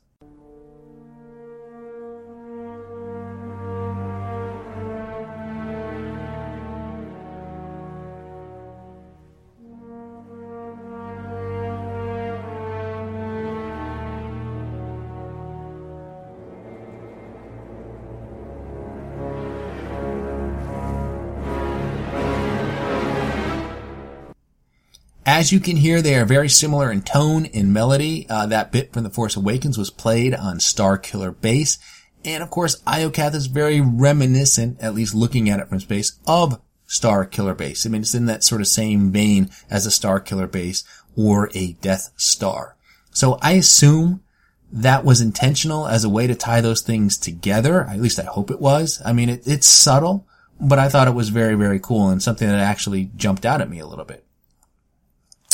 As 25.41 25.53
you 25.53 25.59
can 25.59 25.79
hear, 25.79 26.03
they 26.03 26.17
are 26.17 26.27
very 26.27 26.51
similar 26.51 26.93
in 26.93 27.01
tone 27.01 27.47
and 27.47 27.73
melody. 27.73 28.27
Uh, 28.29 28.45
that 28.45 28.73
bit 28.73 28.93
from 28.93 29.05
The 29.05 29.09
Force 29.09 29.37
Awakens 29.37 29.79
was 29.79 29.89
played 29.89 30.35
on 30.35 30.61
Star 30.61 30.99
Killer 30.99 31.31
base. 31.31 31.79
And 32.27 32.43
of 32.43 32.51
course, 32.51 32.83
Iokath 32.83 33.35
is 33.35 33.47
very 33.47 33.81
reminiscent, 33.81 34.79
at 34.83 34.93
least 34.93 35.15
looking 35.15 35.49
at 35.49 35.59
it 35.59 35.71
from 35.71 35.81
space, 35.81 36.19
of 36.27 36.61
Star 36.87 37.25
Killer 37.25 37.55
base. 37.55 37.87
I 37.87 37.89
mean, 37.89 38.03
it's 38.03 38.15
in 38.15 38.27
that 38.27 38.45
sort 38.45 38.61
of 38.61 38.69
same 38.69 39.13
vein 39.13 39.49
as 39.71 39.87
a 39.87 39.91
Star 39.91 40.21
Killer 40.21 40.47
base 40.47 40.85
or 41.17 41.49
a 41.55 41.73
Death 41.73 42.13
Star. 42.17 42.77
So 43.11 43.39
I 43.41 43.53
assume 43.53 44.23
that 44.71 45.07
was 45.07 45.23
intentional 45.23 45.87
as 45.87 46.05
a 46.05 46.11
way 46.11 46.27
to 46.27 46.35
tie 46.35 46.61
those 46.61 46.83
things 46.83 47.17
together. 47.17 47.85
At 47.85 48.03
least 48.03 48.21
I 48.21 48.25
hope 48.25 48.51
it 48.51 48.61
was. 48.61 49.01
I 49.07 49.15
mean, 49.15 49.31
it, 49.31 49.47
it's 49.47 49.67
subtle, 49.67 50.27
but 50.61 50.79
I 50.79 50.91
thought 50.91 51.09
it 51.09 51.15
was 51.15 51.31
very, 51.31 51.55
very 51.55 51.81
cool 51.81 52.11
and 52.11 52.23
something 52.23 52.47
that 52.47 52.61
actually 52.61 53.11
jumped 53.17 53.47
out 53.47 53.63
at 53.63 53.71
me 53.71 53.79
a 53.79 53.87
little 53.87 54.05
bit. 54.05 54.27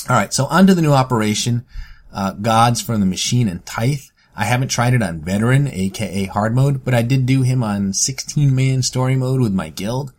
All 0.08 0.14
right, 0.14 0.32
so 0.32 0.46
onto 0.46 0.72
the 0.72 0.82
new 0.82 0.92
operation, 0.92 1.66
uh, 2.12 2.30
Gods 2.30 2.80
from 2.80 3.00
the 3.00 3.06
Machine 3.06 3.48
and 3.48 3.66
Tyth. 3.66 4.12
I 4.36 4.44
haven't 4.44 4.68
tried 4.68 4.94
it 4.94 5.02
on 5.02 5.22
Veteran, 5.22 5.66
aka 5.66 6.26
Hard 6.26 6.54
Mode, 6.54 6.84
but 6.84 6.94
I 6.94 7.02
did 7.02 7.26
do 7.26 7.42
him 7.42 7.64
on 7.64 7.90
16-man 7.90 8.82
story 8.82 9.16
mode 9.16 9.40
with 9.40 9.52
my 9.52 9.68
guild. 9.68 10.12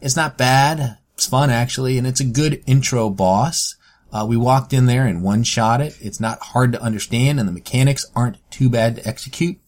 It's 0.00 0.16
not 0.16 0.38
bad. 0.38 0.98
It's 1.14 1.26
fun 1.26 1.50
actually, 1.50 1.98
and 1.98 2.06
it's 2.06 2.18
a 2.18 2.24
good 2.24 2.64
intro 2.66 3.10
boss. 3.10 3.76
Uh, 4.12 4.26
we 4.28 4.36
walked 4.36 4.72
in 4.72 4.86
there 4.86 5.06
and 5.06 5.22
one-shot 5.22 5.80
it. 5.80 5.96
It's 6.00 6.18
not 6.18 6.40
hard 6.40 6.72
to 6.72 6.82
understand, 6.82 7.38
and 7.38 7.48
the 7.48 7.52
mechanics 7.52 8.06
aren't 8.16 8.38
too 8.50 8.68
bad 8.68 8.96
to 8.96 9.06
execute. 9.06 9.58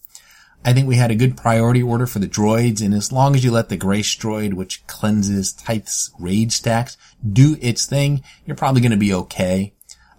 I 0.63 0.73
think 0.73 0.87
we 0.87 0.95
had 0.95 1.09
a 1.09 1.15
good 1.15 1.37
priority 1.37 1.81
order 1.81 2.05
for 2.05 2.19
the 2.19 2.27
droids, 2.27 2.85
and 2.85 2.93
as 2.93 3.11
long 3.11 3.35
as 3.35 3.43
you 3.43 3.51
let 3.51 3.69
the 3.69 3.77
Grace 3.77 4.15
droid, 4.15 4.53
which 4.53 4.85
cleanses 4.85 5.53
Tyth's 5.53 6.11
raid 6.19 6.51
stacks, 6.51 6.97
do 7.27 7.57
its 7.61 7.87
thing, 7.87 8.21
you're 8.45 8.55
probably 8.55 8.81
going 8.81 8.91
to 8.91 8.97
be 8.97 9.13
okay. 9.13 9.73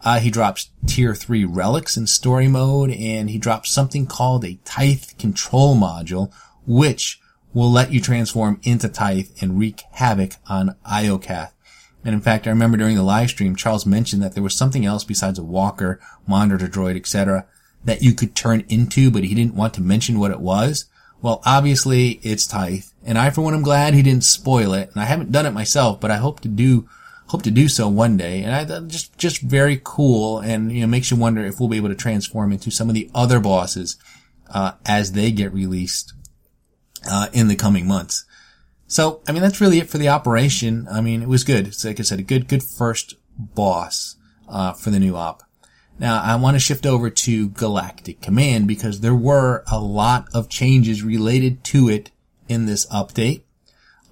Uh, 0.05 0.19
he 0.19 0.33
drops 0.33 0.71
tier 0.85 1.15
3 1.15 1.45
relics 1.45 1.97
in 1.97 2.09
story 2.09 2.49
mode, 2.49 2.91
and 2.91 3.31
he 3.31 3.39
drops 3.39 3.71
something 3.71 4.05
called 4.05 4.45
a 4.45 4.59
Tyth 4.65 5.17
control 5.17 5.77
module, 5.77 6.33
which 6.67 7.21
will 7.55 7.71
let 7.71 7.93
you 7.93 8.01
transform 8.01 8.59
into 8.65 8.89
Tyth 8.89 9.41
and 9.41 9.61
wreak 9.61 9.83
havoc 9.93 10.33
on 10.49 10.75
Iokath. 10.85 11.53
And 12.05 12.17
in 12.17 12.21
fact, 12.21 12.49
I 12.49 12.51
remember 12.51 12.77
during 12.77 12.97
the 12.97 13.05
live 13.05 13.31
stream, 13.31 13.55
Charles 13.55 13.87
mentioned 13.87 14.25
that 14.25 14.35
there 14.35 14.43
was 14.43 14.57
something 14.57 14.85
else 14.85 15.05
besides 15.05 15.39
a 15.39 15.45
walker, 15.45 16.01
monitor 16.27 16.67
droid, 16.67 16.97
etc 16.97 17.47
that 17.85 18.03
you 18.03 18.15
could 18.15 18.35
turn 18.35 18.65
into, 18.69 19.11
but 19.11 19.25
he 19.25 19.35
didn't 19.35 19.55
want 19.55 19.75
to 19.75 19.81
mention 19.81 20.19
what 20.19 20.31
it 20.31 20.41
was. 20.41 20.87
Well, 21.21 21.41
obviously 21.47 22.21
it's 22.23 22.47
Tyth, 22.47 22.93
and 23.05 23.17
I 23.17 23.31
for 23.31 23.43
one 23.43 23.55
am 23.55 23.63
glad 23.63 23.95
he 23.95 24.03
didn't 24.03 24.25
spoil 24.25 24.75
it. 24.75 24.91
And 24.93 25.01
I 25.01 25.05
haven't 25.05 25.33
done 25.33 25.47
it 25.47 25.53
myself, 25.53 26.01
but 26.01 26.11
I 26.11 26.17
hope 26.17 26.41
to 26.41 26.49
do 26.49 26.89
hope 27.27 27.43
to 27.43 27.51
do 27.51 27.69
so 27.69 27.89
one 27.89 28.17
day. 28.17 28.43
And 28.43 28.53
I 28.53 28.65
thought 28.65 28.89
just 28.89 29.17
just 29.19 29.41
very 29.41 29.81
cool, 29.83 30.41
and 30.41 30.73
you 30.73 30.81
know 30.81 30.87
makes 30.89 31.11
you 31.11 31.17
wonder 31.17 31.45
if 31.45 31.61
we'll 31.61 31.69
be 31.69 31.77
able 31.77 31.91
to 31.91 31.95
transform 31.95 32.53
into 32.53 32.71
some 32.71 32.89
of 32.89 32.95
the 32.95 33.11
other 33.15 33.39
bosses 33.39 33.97
uh, 34.51 34.73
as 34.85 35.13
they 35.13 35.31
get 35.31 35.53
released 35.53 36.13
uh, 37.09 37.29
in 37.33 37.49
the 37.49 37.57
coming 37.57 37.87
months. 37.87 38.25
So 38.89 39.23
I 39.29 39.33
mean 39.33 39.43
that's 39.43 39.61
really 39.61 39.79
it 39.79 39.89
for 39.89 39.99
the 39.99 40.09
operation. 40.09 40.89
I 40.91 41.01
mean 41.01 41.23
it 41.23 41.29
was 41.29 41.45
good. 41.45 41.69
It's 41.69 41.85
like 41.85 42.01
I 42.01 42.03
said, 42.03 42.19
a 42.19 42.25
good 42.25 42.49
good 42.49 42.63
first 42.65 43.15
boss 43.39 44.17
uh, 44.49 44.73
for 44.73 44.91
the 44.91 45.01
new 45.01 45.17
op. 45.17 45.45
Now, 45.99 46.21
I 46.23 46.37
want 46.37 46.55
to 46.55 46.61
shift 46.61 46.87
over 46.87 47.11
to 47.11 47.49
Galactic 47.51 48.21
Command 48.21 48.67
because 48.67 49.01
there 49.01 49.15
were 49.15 49.63
a 49.71 49.79
lot 49.79 50.27
of 50.35 50.49
changes 50.49 51.03
related 51.03 51.63
to 51.65 51.89
it 51.89 52.11
in 52.49 52.67
this 52.67 52.87
update. 52.87 53.43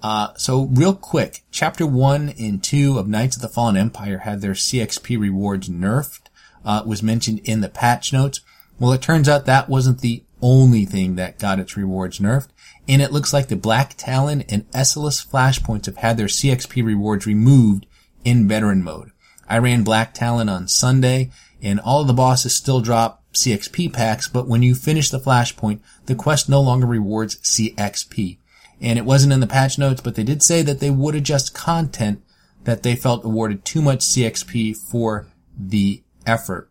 Uh, 0.01 0.29
so 0.35 0.63
real 0.71 0.95
quick, 0.95 1.43
chapter 1.51 1.85
one 1.85 2.33
and 2.39 2.63
two 2.63 2.97
of 2.97 3.07
Knights 3.07 3.35
of 3.35 3.41
the 3.41 3.49
Fallen 3.49 3.77
Empire 3.77 4.19
had 4.19 4.41
their 4.41 4.53
CXP 4.53 5.19
rewards 5.19 5.69
nerfed, 5.69 6.27
uh, 6.65 6.81
was 6.85 7.03
mentioned 7.03 7.39
in 7.43 7.61
the 7.61 7.69
patch 7.69 8.11
notes. 8.11 8.41
Well, 8.79 8.93
it 8.93 9.01
turns 9.01 9.29
out 9.29 9.45
that 9.45 9.69
wasn't 9.69 9.99
the 10.01 10.23
only 10.41 10.85
thing 10.85 11.15
that 11.15 11.37
got 11.37 11.59
its 11.59 11.77
rewards 11.77 12.19
nerfed, 12.19 12.47
and 12.87 13.01
it 13.01 13.11
looks 13.11 13.31
like 13.31 13.47
the 13.47 13.55
Black 13.55 13.93
Talon 13.95 14.41
and 14.49 14.65
Esseles 14.73 15.23
flashpoints 15.23 15.85
have 15.85 15.97
had 15.97 16.17
their 16.17 16.27
CXP 16.27 16.83
rewards 16.83 17.27
removed 17.27 17.85
in 18.23 18.47
veteran 18.47 18.83
mode. 18.83 19.11
I 19.47 19.59
ran 19.59 19.83
Black 19.83 20.15
Talon 20.15 20.49
on 20.49 20.67
Sunday, 20.67 21.29
and 21.61 21.79
all 21.79 22.01
of 22.01 22.07
the 22.07 22.13
bosses 22.13 22.55
still 22.55 22.81
drop 22.81 23.23
CXP 23.33 23.93
packs, 23.93 24.27
but 24.27 24.47
when 24.47 24.63
you 24.63 24.75
finish 24.75 25.09
the 25.09 25.19
flashpoint, 25.19 25.79
the 26.05 26.15
quest 26.15 26.49
no 26.49 26.61
longer 26.61 26.87
rewards 26.87 27.37
CXP. 27.37 28.37
And 28.81 28.97
it 28.97 29.05
wasn't 29.05 29.33
in 29.33 29.39
the 29.39 29.47
patch 29.47 29.77
notes, 29.77 30.01
but 30.01 30.15
they 30.15 30.23
did 30.23 30.41
say 30.41 30.61
that 30.63 30.79
they 30.79 30.89
would 30.89 31.15
adjust 31.15 31.53
content 31.53 32.23
that 32.63 32.83
they 32.83 32.95
felt 32.95 33.23
awarded 33.23 33.63
too 33.63 33.81
much 33.81 33.99
CXP 33.99 34.75
for 34.75 35.27
the 35.57 36.03
effort. 36.25 36.69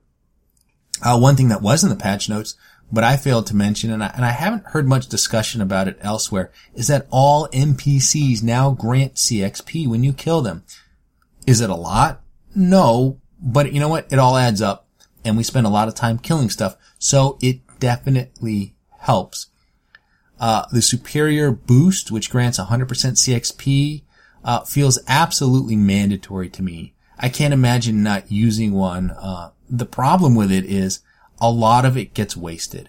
Uh, 1.03 1.19
one 1.19 1.37
thing 1.37 1.49
that 1.49 1.63
was 1.63 1.83
in 1.83 1.91
the 1.91 1.97
patch 1.97 2.29
notes, 2.29 2.57
but 2.93 3.05
I 3.05 3.17
failed 3.17 3.47
to 3.47 3.57
mention, 3.57 3.91
and 3.91 4.03
I, 4.03 4.09
and 4.15 4.25
I 4.25 4.31
haven't 4.31 4.67
heard 4.67 4.89
much 4.89 5.07
discussion 5.07 5.61
about 5.61 5.89
it 5.89 5.99
elsewhere, 6.01 6.51
is 6.75 6.89
that 6.89 7.07
all 7.11 7.49
NPCs 7.49 8.43
now 8.43 8.73
grant 8.73 9.15
CXP 9.15 9.87
when 9.87 10.03
you 10.03 10.13
kill 10.13 10.43
them. 10.43 10.65
Is 11.47 11.61
it 11.61 11.71
a 11.71 11.75
lot? 11.75 12.23
No, 12.55 13.20
but 13.43 13.73
you 13.73 13.81
know 13.81 13.89
what? 13.89 14.07
It 14.11 14.19
all 14.19 14.37
adds 14.37 14.63
up 14.63 14.87
and 15.25 15.37
we 15.37 15.43
spend 15.43 15.67
a 15.67 15.71
lot 15.71 15.89
of 15.89 15.95
time 15.95 16.19
killing 16.19 16.51
stuff. 16.51 16.77
So 16.99 17.39
it 17.41 17.61
definitely 17.79 18.75
helps. 18.99 19.47
Uh, 20.39 20.65
the 20.73 20.83
superior 20.83 21.51
boost, 21.51 22.11
which 22.11 22.31
grants 22.31 22.59
100% 22.59 22.87
CXP, 22.87 24.03
uh, 24.43 24.61
feels 24.61 24.99
absolutely 25.07 25.77
mandatory 25.77 26.49
to 26.49 26.63
me. 26.63 26.95
I 27.19 27.29
can't 27.29 27.53
imagine 27.53 28.03
not 28.03 28.33
using 28.33 28.73
one. 28.73 29.11
Uh, 29.11 29.51
the 29.69 29.85
problem 29.85 30.35
with 30.35 30.51
it 30.51 30.65
is 30.65 31.01
a 31.41 31.51
lot 31.51 31.85
of 31.85 31.97
it 31.97 32.15
gets 32.15 32.37
wasted. 32.37 32.89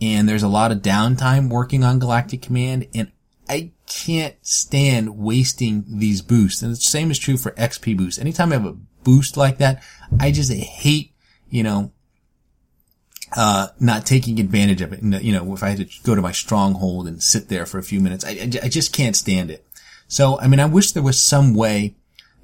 And 0.00 0.28
there's 0.28 0.44
a 0.44 0.48
lot 0.48 0.70
of 0.72 0.78
downtime 0.78 1.50
working 1.50 1.84
on 1.84 1.98
Galactic 1.98 2.40
Command 2.42 2.86
and 2.94 3.10
I 3.48 3.72
can't 3.86 4.36
stand 4.42 5.18
wasting 5.18 5.84
these 5.88 6.22
boosts. 6.22 6.62
And 6.62 6.70
the 6.70 6.76
same 6.76 7.10
is 7.10 7.18
true 7.18 7.36
for 7.36 7.50
XP 7.52 7.96
boosts. 7.96 8.20
Anytime 8.20 8.52
I 8.52 8.56
have 8.56 8.66
a 8.66 8.76
boost 9.04 9.36
like 9.36 9.58
that. 9.58 9.82
I 10.18 10.30
just 10.30 10.52
hate, 10.52 11.12
you 11.48 11.62
know, 11.62 11.92
uh, 13.36 13.68
not 13.78 14.06
taking 14.06 14.40
advantage 14.40 14.80
of 14.80 14.92
it. 14.92 15.02
And, 15.02 15.22
you 15.22 15.32
know, 15.32 15.54
if 15.54 15.62
I 15.62 15.70
had 15.70 15.78
to 15.78 16.02
go 16.02 16.14
to 16.14 16.22
my 16.22 16.32
stronghold 16.32 17.06
and 17.06 17.22
sit 17.22 17.48
there 17.48 17.66
for 17.66 17.78
a 17.78 17.82
few 17.82 18.00
minutes, 18.00 18.24
I, 18.24 18.30
I, 18.30 18.68
just 18.68 18.92
can't 18.92 19.14
stand 19.14 19.50
it. 19.50 19.64
So, 20.08 20.38
I 20.40 20.48
mean, 20.48 20.58
I 20.58 20.66
wish 20.66 20.92
there 20.92 21.02
was 21.02 21.22
some 21.22 21.54
way 21.54 21.94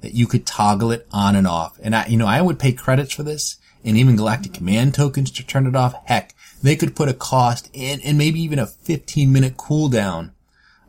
that 0.01 0.13
you 0.13 0.27
could 0.27 0.45
toggle 0.45 0.91
it 0.91 1.07
on 1.11 1.35
and 1.35 1.47
off. 1.47 1.77
And 1.83 1.95
I, 1.95 2.05
you 2.07 2.17
know, 2.17 2.27
I 2.27 2.41
would 2.41 2.59
pay 2.59 2.71
credits 2.71 3.13
for 3.13 3.23
this 3.23 3.57
and 3.83 3.97
even 3.97 4.15
Galactic 4.15 4.53
Command 4.53 4.93
tokens 4.93 5.31
to 5.31 5.45
turn 5.45 5.67
it 5.67 5.75
off. 5.75 5.95
Heck, 6.05 6.33
they 6.63 6.75
could 6.75 6.95
put 6.95 7.09
a 7.09 7.13
cost 7.13 7.69
and, 7.75 8.01
and 8.03 8.17
maybe 8.17 8.41
even 8.41 8.59
a 8.59 8.67
15 8.67 9.31
minute 9.31 9.57
cooldown, 9.57 10.31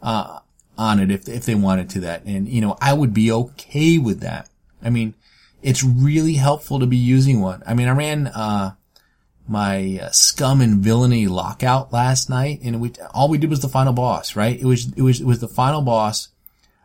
uh, 0.03 0.39
on 0.77 1.01
it 1.01 1.11
if, 1.11 1.29
if 1.29 1.45
they 1.45 1.57
wanted 1.57 1.91
to 1.91 2.01
that. 2.01 2.25
And, 2.25 2.49
you 2.49 2.61
know, 2.61 2.77
I 2.81 2.93
would 2.93 3.13
be 3.13 3.33
okay 3.33 3.99
with 3.99 4.21
that. 4.21 4.49
I 4.81 4.91
mean, 4.91 5.15
it's 5.63 5.83
really 5.83 6.35
helpful 6.35 6.81
to 6.81 6.87
be 6.87 6.97
using 6.97 7.41
one. 7.41 7.63
I 7.67 7.75
mean, 7.75 7.89
I 7.89 7.93
ran, 7.93 8.27
uh, 8.29 8.75
my 9.47 9.99
uh, 10.03 10.11
scum 10.11 10.61
and 10.61 10.81
villainy 10.81 11.27
lockout 11.27 11.93
last 11.93 12.29
night 12.29 12.61
and 12.63 12.81
we, 12.81 12.93
all 13.15 13.29
we 13.29 13.39
did 13.39 13.51
was 13.51 13.61
the 13.61 13.69
final 13.69 13.95
boss, 13.95 14.37
right? 14.37 14.61
It 14.61 14.67
was, 14.67 14.93
it 14.93 15.03
was, 15.03 15.21
it 15.21 15.27
was 15.27 15.41
the 15.41 15.49
final 15.49 15.81
boss, 15.81 16.29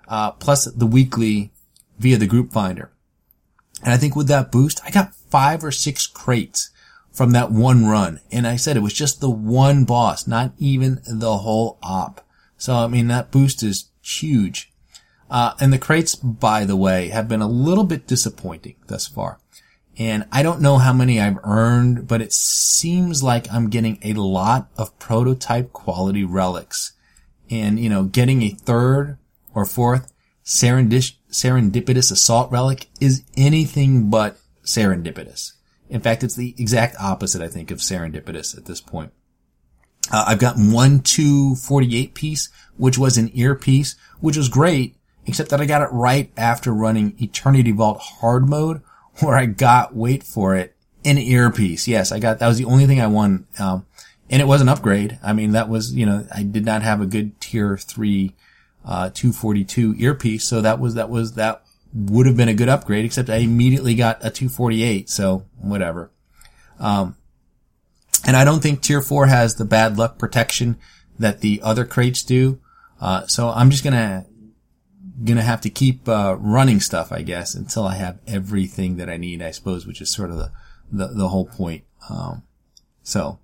uh, 0.07 0.31
plus 0.31 0.65
the 0.65 0.88
weekly 0.88 1.51
via 1.99 2.17
the 2.17 2.25
group 2.25 2.51
finder. 2.53 2.91
And 3.83 3.93
I 3.93 3.97
think 3.97 4.15
with 4.15 4.27
that 4.29 4.51
boost, 4.51 4.81
I 4.86 4.91
got 4.91 5.13
five 5.13 5.63
or 5.63 5.71
six 5.71 6.07
crates 6.07 6.71
from 7.12 7.31
that 7.31 7.51
one 7.51 7.86
run. 7.86 8.21
And 8.31 8.47
I 8.47 8.55
said 8.55 8.77
it 8.77 8.81
was 8.81 8.93
just 8.93 9.19
the 9.19 9.29
one 9.29 9.83
boss, 9.83 10.25
not 10.25 10.53
even 10.57 11.01
the 11.05 11.38
whole 11.38 11.77
op. 11.83 12.25
So, 12.57 12.75
I 12.75 12.88
mean, 12.88 13.07
that 13.07 13.31
boost 13.31 13.62
is 13.62 13.89
huge. 14.01 14.72
Uh, 15.33 15.55
and 15.59 15.73
the 15.73 15.79
crates, 15.79 16.13
by 16.13 16.63
the 16.63 16.75
way, 16.75 17.09
have 17.09 17.27
been 17.27 17.41
a 17.41 17.47
little 17.47 17.83
bit 17.83 18.05
disappointing 18.05 18.75
thus 18.85 19.07
far. 19.07 19.39
And 19.97 20.25
I 20.31 20.43
don't 20.43 20.61
know 20.61 20.77
how 20.77 20.93
many 20.93 21.19
I've 21.19 21.39
earned, 21.43 22.07
but 22.07 22.21
it 22.21 22.31
seems 22.31 23.23
like 23.23 23.51
I'm 23.51 23.71
getting 23.71 23.97
a 24.03 24.13
lot 24.13 24.69
of 24.77 24.97
prototype 24.99 25.73
quality 25.73 26.23
relics. 26.23 26.93
And, 27.49 27.79
you 27.79 27.89
know, 27.89 28.03
getting 28.03 28.43
a 28.43 28.49
third 28.49 29.17
or 29.55 29.65
fourth 29.65 30.13
serendip- 30.45 31.15
serendipitous 31.31 32.11
assault 32.11 32.51
relic 32.51 32.89
is 33.01 33.23
anything 33.35 34.11
but 34.11 34.37
serendipitous. 34.63 35.53
In 35.89 36.01
fact, 36.01 36.23
it's 36.23 36.35
the 36.35 36.53
exact 36.59 36.95
opposite, 36.99 37.41
I 37.41 37.47
think, 37.47 37.71
of 37.71 37.79
serendipitous 37.79 38.55
at 38.55 38.65
this 38.65 38.81
point. 38.81 39.11
Uh, 40.11 40.25
I've 40.27 40.39
got 40.39 40.57
one 40.57 40.99
248 40.99 42.13
piece, 42.13 42.49
which 42.77 42.99
was 42.99 43.17
an 43.17 43.31
earpiece, 43.33 43.95
which 44.19 44.37
was 44.37 44.47
great, 44.47 44.95
except 45.25 45.49
that 45.49 45.62
I 45.62 45.65
got 45.65 45.81
it 45.81 45.89
right 45.91 46.31
after 46.38 46.73
running 46.73 47.15
Eternity 47.19 47.71
Vault 47.71 47.99
hard 47.99 48.47
mode, 48.47 48.81
where 49.19 49.38
I 49.38 49.45
got, 49.45 49.95
wait 49.95 50.23
for 50.23 50.55
it, 50.55 50.75
an 51.05 51.17
earpiece. 51.17 51.88
Yes, 51.88 52.12
I 52.12 52.19
got, 52.19 52.39
that 52.39 52.47
was 52.47 52.57
the 52.57 52.65
only 52.65 52.88
thing 52.88 53.01
I 53.01 53.07
won. 53.07 53.47
Um, 53.59 53.86
and 54.29 54.41
it 54.41 54.45
was 54.45 54.62
an 54.62 54.69
upgrade. 54.69 55.19
I 55.21 55.33
mean, 55.33 55.51
that 55.51 55.69
was, 55.69 55.93
you 55.93 56.05
know, 56.05 56.25
I 56.33 56.43
did 56.43 56.65
not 56.65 56.81
have 56.81 57.01
a 57.01 57.05
good 57.05 57.39
tier 57.39 57.77
three, 57.77 58.33
uh, 58.86 59.09
242 59.13 59.95
earpiece. 59.97 60.45
So 60.45 60.62
that 60.62 60.79
was, 60.79 60.95
that 60.95 61.09
was, 61.09 61.33
that 61.33 61.63
would 61.93 62.25
have 62.25 62.38
been 62.38 62.49
a 62.49 62.53
good 62.53 62.69
upgrade, 62.69 63.05
except 63.05 63.29
I 63.29 63.38
immediately 63.38 63.95
got 63.95 64.17
a 64.25 64.31
248. 64.31 65.09
So 65.09 65.45
whatever. 65.59 66.09
Um, 66.79 67.15
and 68.25 68.38
I 68.38 68.43
don't 68.43 68.62
think 68.62 68.81
tier 68.81 69.01
four 69.01 69.27
has 69.27 69.55
the 69.55 69.65
bad 69.65 69.97
luck 69.97 70.17
protection 70.17 70.77
that 71.19 71.41
the 71.41 71.62
other 71.63 71.86
crates 71.86 72.23
do. 72.23 72.59
Uh, 72.99 73.27
so 73.27 73.49
I'm 73.49 73.69
just 73.69 73.83
gonna, 73.83 74.25
gonna 75.23 75.43
have 75.43 75.62
to 75.62 75.69
keep, 75.69 76.08
uh, 76.08 76.36
running 76.39 76.80
stuff, 76.80 77.12
I 77.12 77.21
guess, 77.21 77.56
until 77.56 77.86
I 77.86 77.95
have 77.95 78.19
everything 78.28 78.97
that 78.97 79.10
I 79.10 79.17
need, 79.17 79.41
I 79.41 79.52
suppose, 79.52 79.86
which 79.86 80.02
is 80.02 80.10
sort 80.10 80.32
of 80.32 80.38
the, 80.38 80.52
the, 80.91 81.08
the 81.08 81.30
whole 81.30 81.45
point. 81.45 81.84
Um, 82.10 82.43
so, 83.04 83.39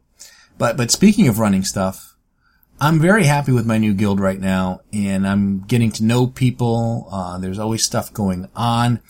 but, 0.57 0.77
but 0.77 0.91
speaking 0.91 1.27
of 1.27 1.39
running 1.39 1.63
stuff, 1.63 2.15
I'm 2.81 2.99
very 2.99 3.25
happy 3.25 3.51
with 3.51 3.65
my 3.65 3.77
new 3.77 3.93
guild 3.93 4.19
right 4.19 4.39
now 4.39 4.81
and 4.93 5.27
I'm 5.27 5.61
getting 5.61 5.91
to 5.93 6.03
know 6.03 6.27
people. 6.27 7.07
Uh, 7.11 7.37
there's 7.37 7.59
always 7.59 7.83
stuff 7.83 8.13
going 8.13 8.47
on. 8.55 9.01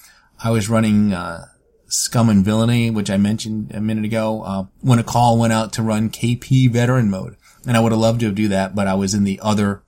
I 0.43 0.50
was 0.52 0.69
running, 0.69 1.13
uh, 1.13 1.45
Scum 1.88 2.30
and 2.30 2.45
Villainy, 2.45 2.91
which 2.91 3.10
I 3.10 3.17
mentioned 3.17 3.72
a 3.74 3.82
minute 3.82 4.06
ago, 4.06 4.43
uh, 4.43 4.65
when 4.82 5.00
a 5.00 5.04
call 5.04 5.38
went 5.38 5.54
out 5.54 5.74
to 5.74 5.84
run 5.84 6.10
KP 6.10 6.72
veteran 6.72 7.10
mode. 7.10 7.36
And 7.67 7.76
I 7.76 7.80
would 7.80 7.91
have 7.91 8.02
loved 8.02 8.22
to 8.22 8.32
do 8.32 8.48
that, 8.48 8.76
but 8.76 8.88
I 8.88 8.93
was 8.93 9.13
in 9.13 9.24
the 9.24 9.39
other, 9.41 9.84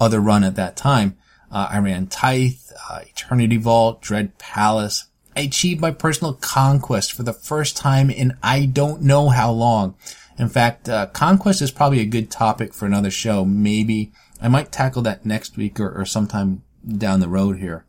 other 0.00 0.20
run 0.20 0.44
at 0.44 0.56
that 0.56 0.76
time. 0.76 1.16
Uh, 1.52 1.68
I 1.70 1.78
ran 1.78 2.06
Tyth, 2.06 2.72
uh, 2.88 3.00
Eternity 3.02 3.58
Vault, 3.58 4.00
Dread 4.00 4.38
Palace. 4.38 5.06
I 5.36 5.40
achieved 5.40 5.80
my 5.80 5.90
personal 5.90 6.32
conquest 6.32 7.12
for 7.12 7.22
the 7.22 7.34
first 7.34 7.76
time 7.76 8.10
in 8.10 8.36
I 8.42 8.64
don't 8.64 9.02
know 9.02 9.28
how 9.28 9.52
long. 9.52 9.94
In 10.38 10.48
fact, 10.48 10.88
uh, 10.88 11.06
conquest 11.06 11.60
is 11.60 11.70
probably 11.70 12.00
a 12.00 12.06
good 12.06 12.30
topic 12.30 12.72
for 12.72 12.86
another 12.86 13.10
show. 13.10 13.44
Maybe 13.44 14.12
I 14.40 14.48
might 14.48 14.72
tackle 14.72 15.02
that 15.02 15.26
next 15.26 15.56
week 15.58 15.78
or, 15.78 15.92
or 15.92 16.06
sometime 16.06 16.62
down 16.86 17.20
the 17.20 17.28
road 17.28 17.58
here. 17.58 17.84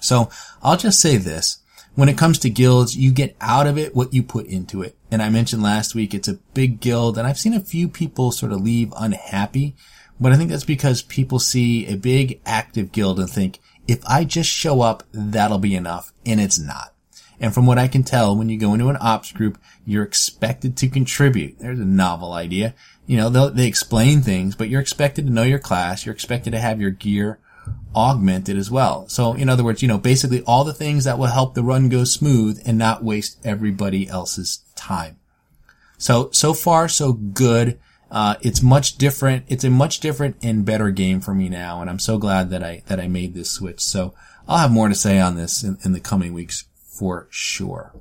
So 0.00 0.28
I'll 0.62 0.76
just 0.76 1.00
say 1.00 1.16
this. 1.16 1.58
When 1.94 2.08
it 2.08 2.18
comes 2.18 2.40
to 2.40 2.50
guilds, 2.50 2.96
you 2.96 3.12
get 3.12 3.36
out 3.40 3.68
of 3.68 3.78
it 3.78 3.94
what 3.94 4.12
you 4.12 4.24
put 4.24 4.46
into 4.46 4.82
it. 4.82 4.96
And 5.12 5.22
I 5.22 5.30
mentioned 5.30 5.62
last 5.62 5.94
week, 5.94 6.12
it's 6.12 6.26
a 6.26 6.40
big 6.54 6.80
guild 6.80 7.16
and 7.16 7.26
I've 7.26 7.38
seen 7.38 7.54
a 7.54 7.60
few 7.60 7.88
people 7.88 8.32
sort 8.32 8.52
of 8.52 8.60
leave 8.60 8.92
unhappy, 8.98 9.76
but 10.20 10.32
I 10.32 10.36
think 10.36 10.50
that's 10.50 10.64
because 10.64 11.02
people 11.02 11.38
see 11.38 11.86
a 11.86 11.96
big 11.96 12.40
active 12.46 12.92
guild 12.92 13.18
and 13.18 13.28
think, 13.28 13.58
if 13.86 14.04
I 14.06 14.24
just 14.24 14.50
show 14.50 14.80
up, 14.80 15.02
that'll 15.12 15.58
be 15.58 15.74
enough. 15.74 16.12
And 16.24 16.40
it's 16.40 16.58
not. 16.58 16.94
And 17.40 17.52
from 17.52 17.66
what 17.66 17.78
I 17.78 17.88
can 17.88 18.04
tell, 18.04 18.36
when 18.36 18.48
you 18.48 18.58
go 18.58 18.72
into 18.72 18.88
an 18.88 18.96
ops 19.00 19.32
group, 19.32 19.58
you're 19.84 20.04
expected 20.04 20.76
to 20.78 20.88
contribute. 20.88 21.58
There's 21.58 21.80
a 21.80 21.84
novel 21.84 22.32
idea. 22.32 22.74
You 23.06 23.16
know, 23.16 23.28
they 23.50 23.66
explain 23.66 24.22
things, 24.22 24.54
but 24.54 24.68
you're 24.68 24.80
expected 24.80 25.26
to 25.26 25.32
know 25.32 25.42
your 25.42 25.58
class. 25.58 26.06
You're 26.06 26.14
expected 26.14 26.52
to 26.52 26.60
have 26.60 26.80
your 26.80 26.90
gear 26.90 27.40
augmented 27.94 28.56
as 28.56 28.70
well. 28.70 29.08
So 29.08 29.34
in 29.34 29.48
other 29.48 29.64
words, 29.64 29.82
you 29.82 29.88
know, 29.88 29.98
basically 29.98 30.42
all 30.42 30.64
the 30.64 30.72
things 30.72 31.04
that 31.04 31.18
will 31.18 31.26
help 31.26 31.54
the 31.54 31.62
run 31.62 31.88
go 31.88 32.04
smooth 32.04 32.62
and 32.64 32.78
not 32.78 33.04
waste 33.04 33.38
everybody 33.44 34.08
else's 34.08 34.60
time. 34.74 35.18
So, 35.98 36.30
so 36.32 36.54
far 36.54 36.88
so 36.88 37.12
good. 37.12 37.78
Uh, 38.10 38.36
it's 38.42 38.62
much 38.62 38.96
different. 38.96 39.44
It's 39.48 39.64
a 39.64 39.70
much 39.70 40.00
different 40.00 40.36
and 40.42 40.64
better 40.64 40.90
game 40.90 41.20
for 41.20 41.34
me 41.34 41.48
now. 41.48 41.80
And 41.80 41.90
I'm 41.90 41.98
so 41.98 42.18
glad 42.18 42.50
that 42.50 42.62
I, 42.62 42.82
that 42.86 43.00
I 43.00 43.08
made 43.08 43.34
this 43.34 43.50
switch. 43.50 43.80
So 43.80 44.14
I'll 44.46 44.58
have 44.58 44.70
more 44.70 44.88
to 44.88 44.94
say 44.94 45.18
on 45.18 45.36
this 45.36 45.62
in, 45.62 45.78
in 45.84 45.92
the 45.92 46.00
coming 46.00 46.32
weeks 46.32 46.64
for 46.74 47.26
sure. 47.30 47.92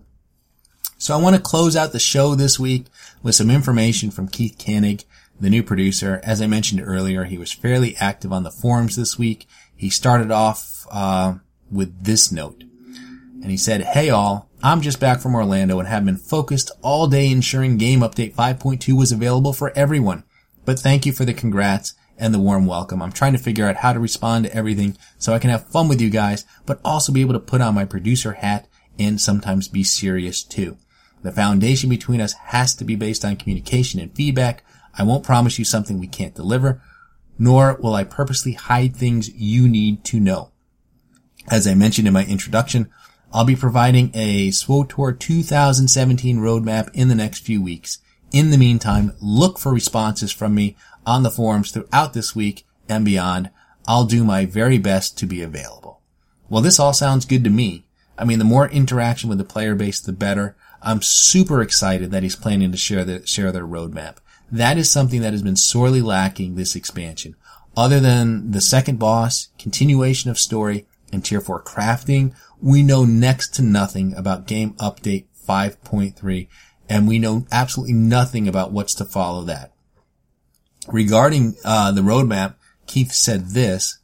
So 0.97 1.13
I 1.13 1.21
want 1.21 1.35
to 1.35 1.41
close 1.41 1.75
out 1.75 1.91
the 1.91 1.99
show 1.99 2.35
this 2.35 2.59
week 2.59 2.85
with 3.21 3.35
some 3.35 3.51
information 3.51 4.11
from 4.11 4.27
Keith 4.27 4.57
Kanneg, 4.57 5.03
the 5.39 5.49
new 5.49 5.63
producer. 5.63 6.21
As 6.23 6.41
I 6.41 6.47
mentioned 6.47 6.81
earlier, 6.85 7.25
he 7.25 7.37
was 7.37 7.51
fairly 7.51 7.95
active 7.97 8.31
on 8.31 8.43
the 8.43 8.51
forums 8.51 8.95
this 8.95 9.17
week. 9.17 9.47
He 9.75 9.89
started 9.89 10.31
off 10.31 10.87
uh, 10.91 11.35
with 11.69 12.03
this 12.03 12.31
note. 12.31 12.63
And 13.41 13.51
he 13.51 13.57
said, 13.57 13.81
Hey 13.81 14.09
all, 14.09 14.49
I'm 14.65 14.80
just 14.80 15.02
back 15.02 15.19
from 15.19 15.36
Orlando 15.36 15.78
and 15.80 15.89
have 15.89 16.06
been 16.06 16.15
focused 16.15 16.71
all 16.82 17.08
day 17.08 17.30
ensuring 17.30 17.76
Game 17.76 17.99
Update 17.99 18.34
5.2 18.34 18.97
was 18.97 19.12
available 19.12 19.52
for 19.52 19.73
everyone. 19.76 20.23
But 20.63 20.80
thank 20.80 21.06
you 21.06 21.12
for 21.12 21.26
the 21.26 21.34
congrats 21.34 21.95
and 22.17 22.34
the 22.34 22.39
warm 22.39 22.65
welcome. 22.65 23.02
I'm 23.02 23.12
trying 23.12 23.34
to 23.34 23.39
figure 23.39 23.67
out 23.67 23.76
how 23.76 23.91
to 23.91 23.99
respond 23.99 24.45
to 24.45 24.56
everything 24.56 24.95
so 25.17 25.34
I 25.34 25.39
can 25.39 25.49
have 25.49 25.67
fun 25.67 25.89
with 25.89 25.99
you 25.99 26.10
guys, 26.10 26.45
but 26.65 26.80
also 26.86 27.12
be 27.12 27.19
able 27.19 27.34
to 27.34 27.41
put 27.41 27.60
on 27.60 27.76
my 27.76 27.84
producer 27.84 28.32
hat 28.32 28.69
and 28.97 29.19
sometimes 29.19 29.67
be 29.67 29.84
serious 29.84 30.41
too. 30.41 30.78
The 31.23 31.34
foundation 31.34 31.89
between 31.89 32.21
us 32.21 32.32
has 32.32 32.73
to 32.76 32.86
be 32.86 32.95
based 32.95 33.26
on 33.26 33.36
communication 33.36 33.99
and 33.99 34.15
feedback. 34.15 34.63
I 34.97 35.04
won't 35.04 35.26
promise 35.26 35.60
you 35.60 35.65
something 35.65 35.99
we 35.99 36.08
can't 36.08 36.36
deliver, 36.36 36.82
nor 37.38 37.78
will 37.82 37.95
I 37.95 38.06
purposely 38.06 38.54
hide 38.54 38.95
things 38.95 39.30
you 39.30 39.67
need 39.67 40.06
to 40.06 40.21
know. 40.21 40.54
As 41.52 41.67
I 41.67 41.73
mentioned 41.73 42.08
in 42.08 42.13
my 42.13 42.23
introduction, 42.23 42.89
I'll 43.36 43.46
be 43.46 43.56
providing 43.56 44.12
a 44.13 44.50
SWTOR 44.50 45.19
2017 45.19 46.38
roadmap 46.38 46.91
in 46.93 47.08
the 47.08 47.15
next 47.15 47.39
few 47.39 47.63
weeks. 47.63 47.98
In 48.32 48.52
the 48.52 48.60
meantime, 48.60 49.13
look 49.19 49.58
for 49.58 49.74
responses 49.74 50.32
from 50.32 50.54
me 50.54 50.76
on 51.04 51.24
the 51.24 51.32
forums 51.32 51.72
throughout 51.72 52.13
this 52.13 52.36
week 52.36 52.63
and 52.88 53.04
beyond. 53.04 53.50
I'll 53.88 54.06
do 54.06 54.24
my 54.24 54.46
very 54.46 54.78
best 54.78 55.17
to 55.17 55.26
be 55.26 55.41
available. 55.41 56.00
Well, 56.48 56.62
this 56.62 56.80
all 56.80 56.93
sounds 56.93 57.26
good 57.26 57.43
to 57.43 57.50
me. 57.50 57.86
I 58.19 58.24
mean, 58.24 58.38
the 58.38 58.46
more 58.46 58.69
interaction 58.69 59.30
with 59.30 59.39
the 59.39 59.43
player 59.43 59.74
base, 59.74 60.00
the 60.00 60.13
better. 60.13 60.56
I'm 60.84 61.02
super 61.02 61.63
excited 61.63 62.12
that 62.12 62.22
he's 62.22 62.36
planning 62.36 62.72
to 62.72 62.78
share 62.78 63.04
the, 63.04 63.26
share 63.26 63.52
their 63.52 63.65
roadmap. 63.65 64.17
That 64.52 64.78
is 64.78 64.91
something 64.91 65.22
that 65.22 65.34
has 65.34 65.41
been 65.41 65.56
sorely 65.56 66.04
lacking 66.04 66.54
this 66.54 66.76
expansion. 66.76 67.36
Other 67.76 68.00
than 68.00 68.52
the 68.52 68.62
second 68.62 69.00
boss, 69.00 69.48
continuation 69.58 70.30
of 70.30 70.38
story, 70.38 70.86
and 71.13 71.24
tier 71.24 71.41
4 71.41 71.63
crafting, 71.63 72.36
we 72.63 72.82
know 72.82 73.04
next 73.04 73.54
to 73.56 73.62
nothing 73.62 74.15
about 74.15 74.47
game 74.47 74.73
update 74.76 75.26
5.3, 75.45 76.47
and 76.88 77.06
we 77.06 77.19
know 77.19 77.45
absolutely 77.52 77.93
nothing 77.93 78.47
about 78.47 78.71
what's 78.71 78.95
to 78.95 79.06
follow 79.06 79.43
that. 79.43 79.73
Regarding 80.88 81.56
uh, 81.65 81.91
the 81.91 82.02
roadmap, 82.02 82.56
Keith 82.88 83.12
said 83.12 83.49
this, 83.49 83.99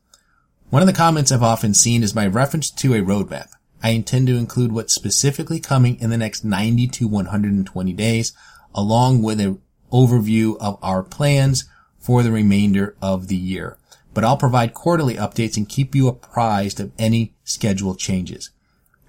one 0.70 0.82
of 0.82 0.88
the 0.88 0.94
comments 0.94 1.32
I've 1.32 1.42
often 1.42 1.74
seen 1.74 2.04
is 2.04 2.14
my 2.14 2.28
reference 2.28 2.70
to 2.72 2.94
a 2.94 3.02
roadmap. 3.02 3.48
I 3.82 3.92
intend 3.92 4.28
to 4.28 4.36
include 4.36 4.74
what's 4.74 4.94
specifically 4.94 5.62
coming 5.62 5.98
in 6.02 6.10
the 6.10 6.18
next 6.18 6.44
90 6.44 6.88
to 6.88 7.08
120 7.08 7.94
days, 7.94 8.34
along 8.76 9.22
with 9.22 9.40
an 9.40 9.62
overview 9.90 10.58
of 10.60 10.78
our 10.82 11.02
plans 11.02 11.64
for 11.98 12.24
the 12.24 12.32
remainder 12.32 12.98
of 13.02 13.30
the 13.30 13.38
year. 13.38 13.78
But 14.14 14.24
I'll 14.24 14.38
provide 14.38 14.74
quarterly 14.74 15.16
updates 15.16 15.58
and 15.58 15.70
keep 15.70 15.94
you 15.94 16.08
apprised 16.08 16.80
of 16.80 16.92
any 16.98 17.34
schedule 17.44 17.96
changes. 17.96 18.50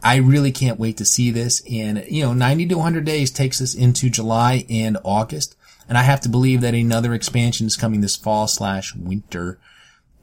I 0.02 0.16
really 0.16 0.52
can't 0.52 0.78
wait 0.78 0.96
to 0.98 1.04
see 1.04 1.30
this. 1.30 1.62
And, 1.70 2.04
you 2.08 2.22
know, 2.22 2.32
90 2.32 2.66
to 2.66 2.74
100 2.76 3.04
days 3.04 3.30
takes 3.30 3.60
us 3.60 3.74
into 3.74 4.10
July 4.10 4.64
and 4.68 4.98
August. 5.04 5.56
And 5.88 5.98
I 5.98 6.02
have 6.02 6.20
to 6.22 6.28
believe 6.28 6.60
that 6.60 6.74
another 6.74 7.14
expansion 7.14 7.66
is 7.66 7.76
coming 7.76 8.00
this 8.00 8.16
fall 8.16 8.46
slash 8.46 8.94
winter. 8.94 9.58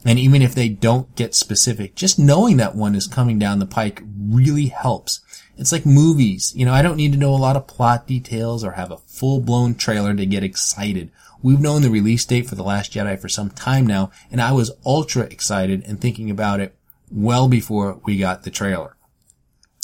And 0.05 0.17
even 0.17 0.41
if 0.41 0.55
they 0.55 0.69
don't 0.69 1.13
get 1.15 1.35
specific, 1.35 1.95
just 1.95 2.17
knowing 2.17 2.57
that 2.57 2.75
one 2.75 2.95
is 2.95 3.07
coming 3.07 3.37
down 3.37 3.59
the 3.59 3.65
pike 3.65 4.01
really 4.17 4.67
helps. 4.67 5.19
It's 5.57 5.71
like 5.71 5.85
movies. 5.85 6.53
You 6.55 6.65
know, 6.65 6.73
I 6.73 6.81
don't 6.81 6.97
need 6.97 7.11
to 7.13 7.17
know 7.17 7.33
a 7.33 7.35
lot 7.35 7.55
of 7.55 7.67
plot 7.67 8.07
details 8.07 8.63
or 8.63 8.73
have 8.73 8.91
a 8.91 8.97
full 8.97 9.41
blown 9.41 9.75
trailer 9.75 10.13
to 10.13 10.25
get 10.25 10.43
excited. 10.43 11.11
We've 11.41 11.59
known 11.59 11.81
the 11.81 11.89
release 11.89 12.25
date 12.25 12.47
for 12.47 12.55
The 12.55 12.63
Last 12.63 12.93
Jedi 12.93 13.19
for 13.19 13.29
some 13.29 13.49
time 13.49 13.85
now, 13.85 14.11
and 14.31 14.41
I 14.41 14.51
was 14.51 14.71
ultra 14.85 15.23
excited 15.23 15.83
and 15.87 15.99
thinking 15.99 16.29
about 16.29 16.59
it 16.59 16.75
well 17.11 17.47
before 17.47 18.01
we 18.05 18.17
got 18.17 18.43
the 18.43 18.51
trailer. 18.51 18.95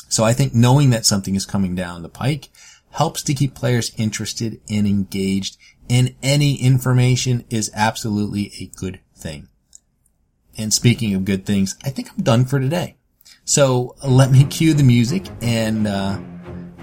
So 0.09 0.23
I 0.23 0.33
think 0.33 0.53
knowing 0.53 0.89
that 0.91 1.05
something 1.05 1.35
is 1.35 1.45
coming 1.45 1.75
down 1.75 2.03
the 2.03 2.09
pike 2.09 2.49
helps 2.91 3.23
to 3.23 3.33
keep 3.33 3.55
players 3.55 3.91
interested 3.97 4.61
and 4.69 4.87
engaged, 4.87 5.57
and 5.89 6.15
any 6.21 6.61
information 6.61 7.45
is 7.49 7.71
absolutely 7.73 8.51
a 8.59 8.67
good 8.77 8.99
thing. 9.15 9.47
And 10.57 10.73
speaking 10.73 11.13
of 11.15 11.25
good 11.25 11.45
things, 11.45 11.75
I 11.83 11.89
think 11.89 12.11
I'm 12.11 12.23
done 12.23 12.45
for 12.45 12.59
today. 12.59 12.97
So 13.45 13.95
let 14.07 14.31
me 14.31 14.45
cue 14.45 14.73
the 14.73 14.83
music 14.83 15.25
and 15.41 15.87
uh, 15.87 16.19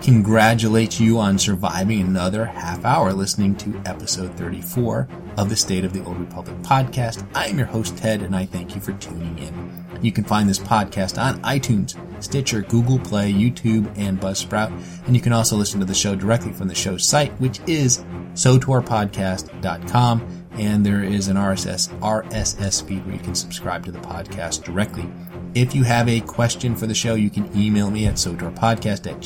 congratulate 0.03 0.99
you 0.99 1.19
on 1.19 1.39
surviving 1.39 2.01
another 2.01 2.47
half 2.47 2.85
hour 2.85 3.13
listening 3.13 3.55
to 3.57 3.81
episode 3.85 4.35
34 4.37 5.09
of 5.37 5.49
the 5.49 5.57
State 5.57 5.85
of 5.85 5.93
the 5.93 6.05
Old 6.05 6.19
Republic 6.19 6.57
podcast. 6.59 7.27
I 7.35 7.47
am 7.47 7.59
your 7.59 7.67
host, 7.67 7.97
Ted, 7.97 8.23
and 8.23 8.35
I 8.35 8.47
thank 8.47 8.75
you 8.75 8.81
for 8.81 8.93
tuning 8.95 9.39
in. 9.39 9.85
You 10.03 10.13
can 10.13 10.25
find 10.25 10.49
this 10.49 10.59
podcast 10.59 11.23
on 11.23 11.41
iTunes, 11.43 11.97
Stitcher, 12.23 12.63
Google 12.63 12.99
Play, 12.99 13.33
YouTube, 13.33 13.93
and 13.97 14.19
Buzzsprout. 14.19 14.73
And 15.07 15.15
you 15.15 15.21
can 15.21 15.33
also 15.33 15.57
listen 15.57 15.81
to 15.81 15.87
the 15.87 15.95
show 15.95 16.15
directly 16.15 16.53
from 16.53 16.69
the 16.69 16.75
show's 16.75 17.07
site, 17.07 17.33
which 17.41 17.61
is 17.67 17.99
sotorpodcast.com. 18.33 20.37
And 20.53 20.85
there 20.85 21.05
is 21.05 21.29
an 21.29 21.37
RSS, 21.37 21.89
RSS 22.01 22.87
feed 22.87 23.05
where 23.07 23.15
you 23.15 23.21
can 23.21 23.35
subscribe 23.35 23.85
to 23.85 23.93
the 23.93 24.01
podcast 24.01 24.65
directly. 24.65 25.09
If 25.55 25.75
you 25.75 25.85
have 25.85 26.09
a 26.09 26.21
question 26.21 26.77
for 26.77 26.87
the 26.87 26.95
show, 26.95 27.15
you 27.15 27.31
can 27.31 27.51
email 27.57 27.91
me 27.91 28.07
at 28.07 28.15
sotorpodcast 28.15 29.11
at 29.11 29.21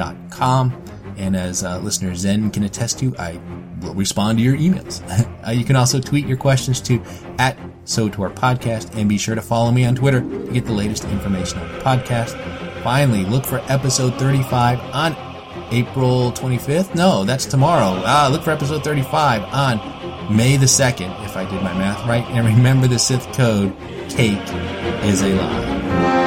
gmail.com. 0.00 0.84
And 1.16 1.36
as 1.36 1.64
uh, 1.64 1.78
listener 1.78 2.14
Zen 2.14 2.50
can 2.50 2.62
attest 2.62 2.98
to, 3.00 3.14
I 3.18 3.40
will 3.80 3.94
respond 3.94 4.38
to 4.38 4.44
your 4.44 4.56
emails. 4.56 5.02
uh, 5.46 5.50
you 5.50 5.64
can 5.64 5.76
also 5.76 6.00
tweet 6.00 6.26
your 6.26 6.36
questions 6.36 6.80
to 6.82 7.02
at 7.38 7.58
so 7.84 8.08
to 8.08 8.22
our 8.22 8.30
Podcast, 8.30 8.94
and 8.96 9.08
be 9.08 9.18
sure 9.18 9.34
to 9.34 9.42
follow 9.42 9.72
me 9.72 9.84
on 9.84 9.96
Twitter 9.96 10.20
to 10.20 10.52
get 10.52 10.64
the 10.64 10.72
latest 10.72 11.04
information 11.04 11.58
on 11.58 11.72
the 11.72 11.78
podcast. 11.78 12.82
Finally, 12.84 13.24
look 13.24 13.44
for 13.44 13.58
episode 13.68 14.14
35 14.14 14.78
on 14.94 15.16
April 15.72 16.30
25th. 16.32 16.94
No, 16.94 17.24
that's 17.24 17.46
tomorrow. 17.46 18.00
Ah, 18.06 18.28
look 18.30 18.42
for 18.42 18.50
episode 18.50 18.84
35 18.84 19.42
on 19.52 20.34
May 20.34 20.56
the 20.56 20.66
2nd, 20.66 21.24
if 21.24 21.36
I 21.36 21.44
did 21.50 21.62
my 21.62 21.74
math 21.74 22.06
right. 22.06 22.24
And 22.26 22.46
remember 22.46 22.86
the 22.86 22.98
Sith 22.98 23.26
code, 23.32 23.76
cake 24.08 24.38
is 25.04 25.22
a 25.22 25.34
lie. 25.34 26.19